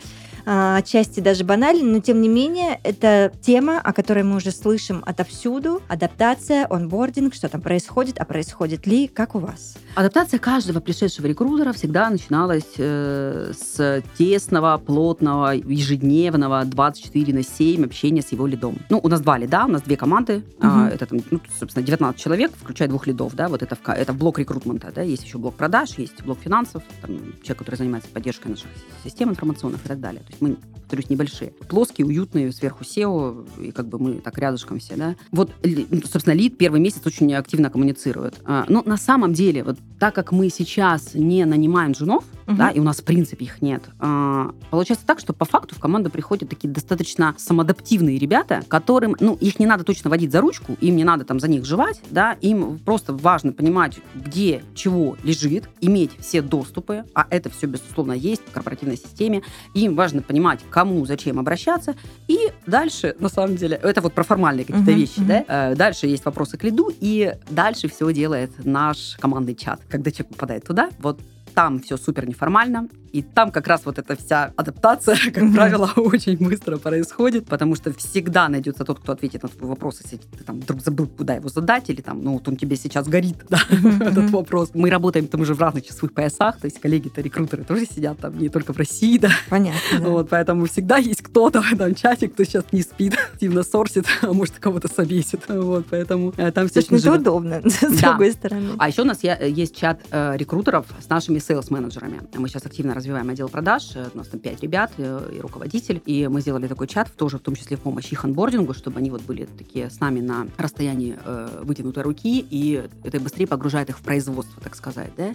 А, 0.50 0.78
отчасти 0.78 1.20
даже 1.20 1.44
банально, 1.44 1.84
но 1.84 2.00
тем 2.00 2.22
не 2.22 2.28
менее 2.28 2.80
это 2.82 3.30
тема, 3.42 3.78
о 3.80 3.92
которой 3.92 4.24
мы 4.24 4.36
уже 4.36 4.50
слышим 4.50 5.02
отовсюду. 5.04 5.82
Адаптация, 5.88 6.66
онбординг, 6.70 7.34
что 7.34 7.50
там 7.50 7.60
происходит, 7.60 8.18
а 8.18 8.24
происходит 8.24 8.86
ли, 8.86 9.08
как 9.08 9.34
у 9.34 9.40
вас? 9.40 9.76
Адаптация 9.94 10.38
каждого 10.38 10.80
пришедшего 10.80 11.26
рекрутера 11.26 11.74
всегда 11.74 12.08
начиналась 12.08 12.64
э, 12.78 13.52
с 13.52 14.02
тесного, 14.16 14.78
плотного, 14.78 15.54
ежедневного 15.54 16.64
24 16.64 17.34
на 17.34 17.42
7 17.42 17.84
общения 17.84 18.22
с 18.22 18.32
его 18.32 18.46
лидом. 18.46 18.78
Ну, 18.88 19.00
у 19.02 19.08
нас 19.08 19.20
два 19.20 19.36
лида, 19.36 19.66
у 19.66 19.68
нас 19.68 19.82
две 19.82 19.98
команды. 19.98 20.36
Угу. 20.36 20.66
А, 20.66 20.88
это, 20.88 21.04
там, 21.04 21.18
ну, 21.30 21.40
собственно, 21.58 21.84
19 21.84 22.18
человек, 22.18 22.52
включая 22.58 22.88
двух 22.88 23.06
лидов, 23.06 23.34
да, 23.34 23.48
вот 23.48 23.62
это, 23.62 23.76
в, 23.76 23.86
это 23.86 24.14
блок 24.14 24.38
рекрутмента, 24.38 24.92
да, 24.94 25.02
есть 25.02 25.24
еще 25.24 25.36
блок 25.36 25.56
продаж, 25.56 25.98
есть 25.98 26.22
блок 26.22 26.38
финансов, 26.42 26.82
там, 27.02 27.18
человек, 27.42 27.58
который 27.58 27.76
занимается 27.76 28.08
поддержкой 28.08 28.48
наших 28.48 28.68
систем 29.04 29.28
информационных 29.28 29.84
и 29.84 29.88
так 29.88 30.00
далее. 30.00 30.20
То 30.20 30.28
есть 30.30 30.37
мы, 30.40 30.56
повторюсь, 30.88 31.10
небольшие. 31.10 31.52
Плоские, 31.68 32.06
уютные, 32.06 32.50
сверху 32.50 32.82
SEO, 32.82 33.46
и 33.62 33.72
как 33.72 33.88
бы 33.88 33.98
мы 33.98 34.14
так 34.14 34.38
рядышком 34.38 34.78
все, 34.78 34.96
да. 34.96 35.16
Вот, 35.30 35.52
ну, 35.62 36.00
собственно, 36.10 36.34
лид 36.34 36.56
первый 36.56 36.80
месяц 36.80 37.06
очень 37.06 37.34
активно 37.34 37.68
коммуницирует. 37.68 38.40
А, 38.44 38.64
но 38.68 38.82
на 38.82 38.96
самом 38.96 39.34
деле, 39.34 39.64
вот 39.64 39.78
так 39.98 40.14
как 40.14 40.32
мы 40.32 40.48
сейчас 40.48 41.14
не 41.14 41.44
нанимаем 41.44 41.94
женов, 41.94 42.24
угу. 42.46 42.56
да, 42.56 42.70
и 42.70 42.78
у 42.80 42.82
нас, 42.82 42.98
в 42.98 43.04
принципе, 43.04 43.44
их 43.44 43.60
нет, 43.60 43.82
а, 43.98 44.52
получается 44.70 45.04
так, 45.04 45.18
что 45.18 45.34
по 45.34 45.44
факту 45.44 45.74
в 45.74 45.78
команду 45.78 46.08
приходят 46.08 46.48
такие 46.48 46.72
достаточно 46.72 47.34
самоадаптивные 47.36 48.18
ребята, 48.18 48.62
которым, 48.68 49.14
ну, 49.20 49.34
их 49.34 49.58
не 49.58 49.66
надо 49.66 49.84
точно 49.84 50.08
водить 50.08 50.32
за 50.32 50.40
ручку, 50.40 50.76
им 50.80 50.96
не 50.96 51.04
надо 51.04 51.24
там 51.24 51.38
за 51.38 51.48
них 51.48 51.66
жевать, 51.66 52.00
да, 52.10 52.32
им 52.40 52.78
просто 52.78 53.12
важно 53.12 53.52
понимать, 53.52 53.98
где 54.14 54.62
чего 54.74 55.16
лежит, 55.22 55.68
иметь 55.80 56.12
все 56.18 56.40
доступы, 56.40 57.04
а 57.14 57.26
это 57.28 57.50
все, 57.50 57.66
безусловно, 57.66 58.12
есть 58.12 58.42
в 58.46 58.52
корпоративной 58.52 58.96
системе, 58.96 59.42
им 59.74 59.94
важно 59.94 60.17
понимать, 60.26 60.60
кому, 60.70 61.04
зачем 61.06 61.38
обращаться, 61.38 61.94
и 62.26 62.50
дальше, 62.66 63.14
на 63.18 63.28
самом 63.28 63.56
деле, 63.56 63.78
это 63.82 64.00
вот 64.00 64.12
про 64.12 64.24
формальные 64.24 64.64
какие-то 64.64 64.90
uh-huh, 64.90 64.94
вещи, 64.94 65.18
uh-huh. 65.18 65.44
да, 65.46 65.72
э, 65.72 65.74
дальше 65.74 66.06
есть 66.06 66.24
вопросы 66.24 66.56
к 66.56 66.64
лиду, 66.64 66.90
и 67.00 67.34
дальше 67.50 67.88
все 67.88 68.12
делает 68.12 68.52
наш 68.64 69.16
командный 69.18 69.54
чат. 69.54 69.80
Когда 69.88 70.10
человек 70.10 70.28
попадает 70.34 70.64
туда, 70.64 70.90
вот 70.98 71.20
там 71.58 71.80
все 71.80 71.96
супер 71.96 72.28
неформально, 72.28 72.88
и 73.12 73.20
там 73.20 73.50
как 73.50 73.66
раз 73.66 73.82
вот 73.84 73.98
эта 73.98 74.14
вся 74.14 74.52
адаптация, 74.54 75.16
как 75.34 75.42
mm-hmm. 75.42 75.54
правило, 75.54 75.90
очень 75.96 76.36
быстро 76.36 76.76
происходит, 76.76 77.46
потому 77.46 77.74
что 77.74 77.92
всегда 77.92 78.48
найдется 78.48 78.84
тот, 78.84 79.00
кто 79.00 79.12
ответит 79.12 79.42
на 79.42 79.48
твой 79.48 79.70
вопрос, 79.70 80.00
если 80.04 80.18
ты 80.18 80.44
там 80.44 80.60
вдруг 80.60 80.82
забыл, 80.82 81.08
куда 81.08 81.34
его 81.34 81.48
задать, 81.48 81.90
или 81.90 82.00
там, 82.00 82.22
ну, 82.22 82.34
вот 82.34 82.46
он 82.46 82.56
тебе 82.56 82.76
сейчас 82.76 83.08
горит, 83.08 83.38
да, 83.48 83.58
mm-hmm. 83.70 84.08
этот 84.08 84.30
вопрос. 84.30 84.70
Мы 84.74 84.88
работаем 84.88 85.26
там 85.26 85.40
уже 85.40 85.54
в 85.54 85.60
разных 85.60 85.84
часовых 85.84 86.12
поясах, 86.12 86.60
то 86.60 86.66
есть 86.66 86.80
коллеги-то, 86.80 87.20
рекрутеры 87.22 87.64
тоже 87.64 87.86
сидят 87.86 88.18
там 88.18 88.38
не 88.38 88.50
только 88.50 88.72
в 88.72 88.78
России, 88.78 89.18
да. 89.18 89.30
Понятно. 89.48 89.98
Да. 89.98 90.08
Вот, 90.08 90.28
поэтому 90.28 90.66
всегда 90.66 90.98
есть 90.98 91.22
кто-то 91.22 91.60
в 91.60 91.72
этом 91.72 91.92
чате, 91.96 92.28
кто 92.28 92.44
сейчас 92.44 92.66
не 92.70 92.82
спит, 92.82 93.14
активно 93.32 93.64
сорсит, 93.64 94.06
а 94.22 94.32
может, 94.32 94.60
кого-то 94.60 94.86
собесит. 94.86 95.42
Вот, 95.48 95.86
поэтому 95.90 96.32
э, 96.36 96.52
там 96.52 96.68
все 96.68 96.80
очень 96.80 96.98
Это 96.98 97.14
удобно, 97.14 97.62
с 97.68 97.80
да. 97.80 98.10
другой 98.10 98.30
стороны. 98.30 98.70
А 98.78 98.88
еще 98.88 99.02
у 99.02 99.06
нас 99.06 99.24
есть 99.24 99.76
чат 99.76 100.00
э, 100.12 100.36
рекрутеров 100.36 100.86
с 101.00 101.08
нашими 101.08 101.40
сейлс-менеджерами. 101.48 102.20
Мы 102.34 102.48
сейчас 102.48 102.66
активно 102.66 102.94
развиваем 102.94 103.30
отдел 103.30 103.48
продаж, 103.48 103.92
э, 103.94 104.08
у 104.12 104.18
нас 104.18 104.28
там 104.28 104.40
5 104.40 104.62
ребят 104.62 104.92
э, 104.98 105.32
и 105.36 105.40
руководитель, 105.40 106.02
и 106.04 106.28
мы 106.28 106.40
сделали 106.42 106.68
такой 106.68 106.86
чат, 106.86 107.10
тоже 107.16 107.38
в 107.38 107.40
том 107.40 107.54
числе 107.54 107.76
в 107.76 107.80
помощь 107.80 108.12
их 108.12 108.24
онбордингу, 108.24 108.74
чтобы 108.74 108.98
они 108.98 109.10
вот 109.10 109.22
были 109.22 109.48
такие 109.56 109.88
с 109.90 110.00
нами 110.00 110.20
на 110.20 110.46
расстоянии 110.58 111.16
э, 111.24 111.62
вытянутой 111.62 112.02
руки, 112.02 112.46
и 112.50 112.88
это 113.02 113.20
быстрее 113.20 113.46
погружает 113.46 113.88
их 113.88 113.98
в 113.98 114.02
производство, 114.02 114.62
так 114.62 114.74
сказать, 114.74 115.10
да. 115.16 115.34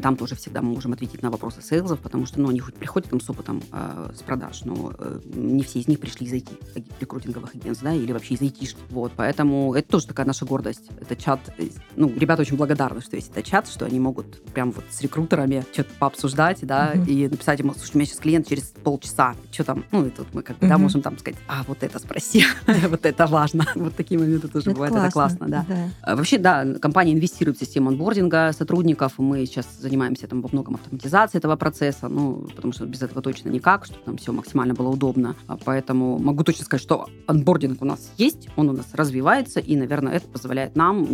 Там 0.00 0.16
тоже 0.16 0.34
всегда 0.34 0.62
мы 0.62 0.72
можем 0.72 0.92
ответить 0.92 1.22
на 1.22 1.30
вопросы 1.30 1.60
сейлзов, 1.62 2.00
потому 2.00 2.26
что, 2.26 2.40
ну, 2.40 2.48
они 2.48 2.60
хоть 2.60 2.74
приходят 2.74 3.10
там 3.10 3.20
с 3.20 3.28
опытом 3.28 3.62
э, 3.72 4.10
с 4.16 4.22
продаж, 4.22 4.64
но 4.64 4.94
э, 4.98 5.20
не 5.34 5.62
все 5.62 5.80
из 5.80 5.88
них 5.88 6.00
пришли 6.00 6.26
из 6.26 6.32
IT, 6.32 6.84
рекрутинговых 7.00 7.54
агентств, 7.54 7.84
да, 7.84 7.92
или 7.92 8.12
вообще 8.12 8.34
из 8.34 8.40
IT. 8.40 8.76
Вот, 8.90 9.12
поэтому 9.16 9.74
это 9.74 9.88
тоже 9.88 10.06
такая 10.06 10.26
наша 10.26 10.44
гордость. 10.44 10.88
Это 11.00 11.14
чат, 11.16 11.40
э, 11.58 11.68
ну, 11.96 12.12
ребята 12.16 12.42
очень 12.42 12.56
благодарны, 12.56 13.00
что 13.00 13.16
есть 13.16 13.30
этот 13.30 13.44
чат, 13.44 13.68
что 13.68 13.84
они 13.84 14.00
могут 14.00 14.42
прям 14.52 14.72
вот 14.72 14.84
с 14.90 15.02
рекрутерами 15.46 15.64
что-то 15.72 15.90
пообсуждать, 15.98 16.58
да, 16.62 16.92
mm-hmm. 16.94 17.06
и 17.06 17.28
написать 17.28 17.58
ему, 17.58 17.74
слушай, 17.74 17.92
у 17.94 17.98
меня 17.98 18.06
сейчас 18.06 18.18
клиент 18.18 18.48
через 18.48 18.64
полчаса, 18.82 19.34
что 19.50 19.64
там, 19.64 19.84
ну, 19.90 20.06
и 20.06 20.10
тут 20.10 20.28
мы 20.32 20.42
как 20.42 20.58
бы, 20.58 20.66
mm-hmm. 20.66 20.70
да, 20.70 20.78
можем 20.78 21.02
там 21.02 21.18
сказать, 21.18 21.38
а, 21.48 21.64
вот 21.66 21.82
это 21.82 21.98
спроси, 21.98 22.44
вот 22.88 23.06
это 23.06 23.26
важно. 23.26 23.66
Вот 23.82 23.96
такие 23.96 24.20
моменты 24.20 24.48
тоже 24.48 24.70
бывают, 24.70 24.94
это 24.94 25.10
классно, 25.10 25.48
да. 25.48 25.66
А 26.02 26.14
вообще, 26.14 26.38
да, 26.38 26.64
компания 26.80 27.12
инвестирует 27.12 27.56
в 27.56 27.60
систему 27.60 27.90
онбординга 27.90 28.52
сотрудников, 28.56 29.14
мы 29.18 29.44
сейчас 29.46 29.66
занимаемся 29.80 30.26
там 30.26 30.40
во 30.40 30.48
многом 30.52 30.74
автоматизацией 30.76 31.38
этого 31.38 31.56
процесса, 31.56 32.08
ну, 32.08 32.46
потому 32.54 32.72
что 32.72 32.86
без 32.86 33.02
этого 33.02 33.22
точно 33.22 33.48
никак, 33.48 33.86
чтобы 33.86 34.00
там 34.04 34.16
все 34.16 34.32
максимально 34.32 34.74
было 34.74 34.88
удобно. 34.88 35.34
А 35.46 35.56
поэтому 35.56 36.18
могу 36.18 36.44
точно 36.44 36.64
сказать, 36.64 36.82
что 36.82 37.08
онбординг 37.26 37.82
у 37.82 37.84
нас 37.84 38.12
есть, 38.18 38.48
он 38.56 38.68
у 38.68 38.72
нас 38.72 38.86
развивается, 38.92 39.58
и, 39.58 39.74
наверное, 39.76 40.12
это 40.12 40.28
позволяет 40.28 40.76
нам 40.76 41.06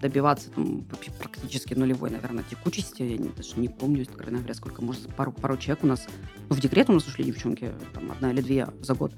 добиваться 0.00 0.50
там, 0.50 0.84
практически 1.18 1.74
нулевой, 1.74 2.10
наверное, 2.10 2.44
текучести. 2.48 3.02
Я 3.02 3.18
даже 3.36 3.56
не 3.56 3.68
помню, 3.68 4.02
откровенно 4.02 4.38
говоря, 4.38 4.54
сколько, 4.54 4.82
может, 4.82 5.06
пару, 5.14 5.32
пару 5.32 5.56
человек 5.56 5.84
у 5.84 5.86
нас. 5.86 6.06
Ну, 6.48 6.56
в 6.56 6.60
декрет 6.60 6.90
у 6.90 6.92
нас 6.92 7.06
ушли 7.06 7.24
девчонки, 7.24 7.70
там, 7.94 8.10
одна 8.10 8.32
или 8.32 8.40
две 8.40 8.68
за 8.80 8.94
год 8.94 9.12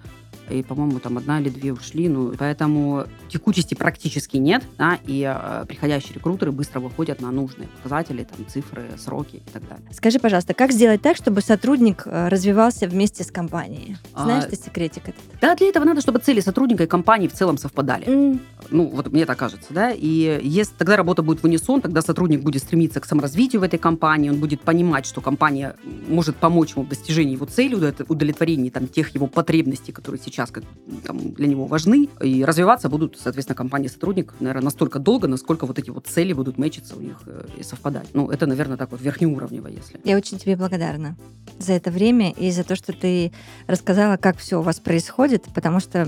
и, 0.50 0.62
по-моему, 0.62 0.98
там 1.00 1.18
одна 1.18 1.40
или 1.40 1.48
две 1.48 1.72
ушли, 1.72 2.08
ну, 2.08 2.34
поэтому 2.38 3.04
текучести 3.28 3.74
практически 3.74 4.36
нет, 4.36 4.62
да, 4.78 4.98
и 5.06 5.22
э, 5.22 5.64
приходящие 5.66 6.14
рекрутеры 6.14 6.52
быстро 6.52 6.80
выходят 6.80 7.20
на 7.20 7.30
нужные 7.30 7.68
показатели, 7.68 8.24
там, 8.24 8.46
цифры, 8.46 8.90
сроки 8.98 9.36
и 9.36 9.50
так 9.52 9.66
далее. 9.68 9.86
Скажи, 9.92 10.18
пожалуйста, 10.18 10.54
как 10.54 10.72
сделать 10.72 11.02
так, 11.02 11.16
чтобы 11.16 11.40
сотрудник 11.40 12.02
э, 12.06 12.28
развивался 12.28 12.86
вместе 12.86 13.24
с 13.24 13.30
компанией? 13.30 13.96
Знаешь 14.14 14.44
а, 14.44 14.48
ты 14.48 14.56
секретик 14.56 15.08
этот? 15.08 15.22
Да, 15.40 15.54
для 15.54 15.68
этого 15.68 15.84
надо, 15.84 16.00
чтобы 16.00 16.18
цели 16.18 16.40
сотрудника 16.40 16.84
и 16.84 16.86
компании 16.86 17.28
в 17.28 17.32
целом 17.32 17.56
совпадали. 17.56 18.06
Mm. 18.06 18.40
Ну, 18.70 18.86
вот 18.88 19.10
мне 19.12 19.26
так 19.26 19.38
кажется, 19.38 19.72
да, 19.72 19.92
и 19.94 20.33
если 20.42 20.74
тогда 20.74 20.96
работа 20.96 21.22
будет 21.22 21.40
в 21.40 21.44
унисон, 21.44 21.80
тогда 21.80 22.02
сотрудник 22.02 22.42
будет 22.42 22.62
стремиться 22.62 23.00
к 23.00 23.04
саморазвитию 23.04 23.60
в 23.60 23.64
этой 23.64 23.78
компании, 23.78 24.30
он 24.30 24.40
будет 24.40 24.60
понимать, 24.60 25.06
что 25.06 25.20
компания 25.20 25.76
может 26.08 26.36
помочь 26.36 26.72
ему 26.74 26.84
в 26.84 26.88
достижении 26.88 27.32
его 27.32 27.46
цели, 27.46 27.74
удовлетворении 28.08 28.70
там 28.70 28.86
тех 28.86 29.14
его 29.14 29.26
потребностей, 29.26 29.92
которые 29.92 30.20
сейчас 30.22 30.50
как, 30.50 30.64
там, 31.04 31.32
для 31.32 31.46
него 31.46 31.66
важны, 31.66 32.08
и 32.22 32.44
развиваться 32.44 32.88
будут, 32.88 33.18
соответственно, 33.18 33.56
компании 33.56 33.88
сотрудник, 33.88 34.34
наверное, 34.40 34.64
настолько 34.64 34.98
долго, 34.98 35.28
насколько 35.28 35.66
вот 35.66 35.78
эти 35.78 35.90
вот 35.90 36.06
цели 36.06 36.32
будут 36.32 36.58
мэчиться 36.58 36.96
у 36.96 37.00
них 37.00 37.20
э, 37.26 37.46
и 37.58 37.62
совпадать. 37.62 38.08
Ну, 38.14 38.30
это, 38.30 38.46
наверное, 38.46 38.76
так 38.76 38.90
вот 38.92 39.00
верхнеуровнево, 39.00 39.68
если. 39.68 40.00
Я 40.04 40.16
очень 40.16 40.38
тебе 40.38 40.56
благодарна 40.56 41.16
за 41.58 41.72
это 41.72 41.90
время 41.90 42.32
и 42.32 42.50
за 42.50 42.64
то, 42.64 42.76
что 42.76 42.92
ты 42.92 43.32
рассказала, 43.66 44.16
как 44.16 44.38
все 44.38 44.60
у 44.60 44.62
вас 44.62 44.80
происходит, 44.80 45.44
потому 45.54 45.80
что, 45.80 46.06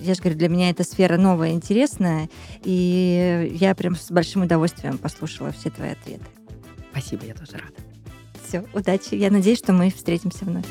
я 0.00 0.14
же 0.14 0.20
говорю, 0.20 0.38
для 0.38 0.48
меня 0.48 0.70
эта 0.70 0.84
сфера 0.84 1.16
новая, 1.16 1.52
интересная, 1.52 2.28
и 2.62 3.39
я 3.40 3.74
прям 3.74 3.96
с 3.96 4.10
большим 4.10 4.42
удовольствием 4.42 4.98
послушала 4.98 5.52
все 5.52 5.70
твои 5.70 5.90
ответы. 5.90 6.24
Спасибо, 6.92 7.24
я 7.24 7.34
тоже 7.34 7.52
рада. 7.52 7.74
Все, 8.46 8.64
удачи. 8.74 9.14
Я 9.14 9.30
надеюсь, 9.30 9.58
что 9.58 9.72
мы 9.72 9.90
встретимся 9.90 10.44
вновь. 10.44 10.66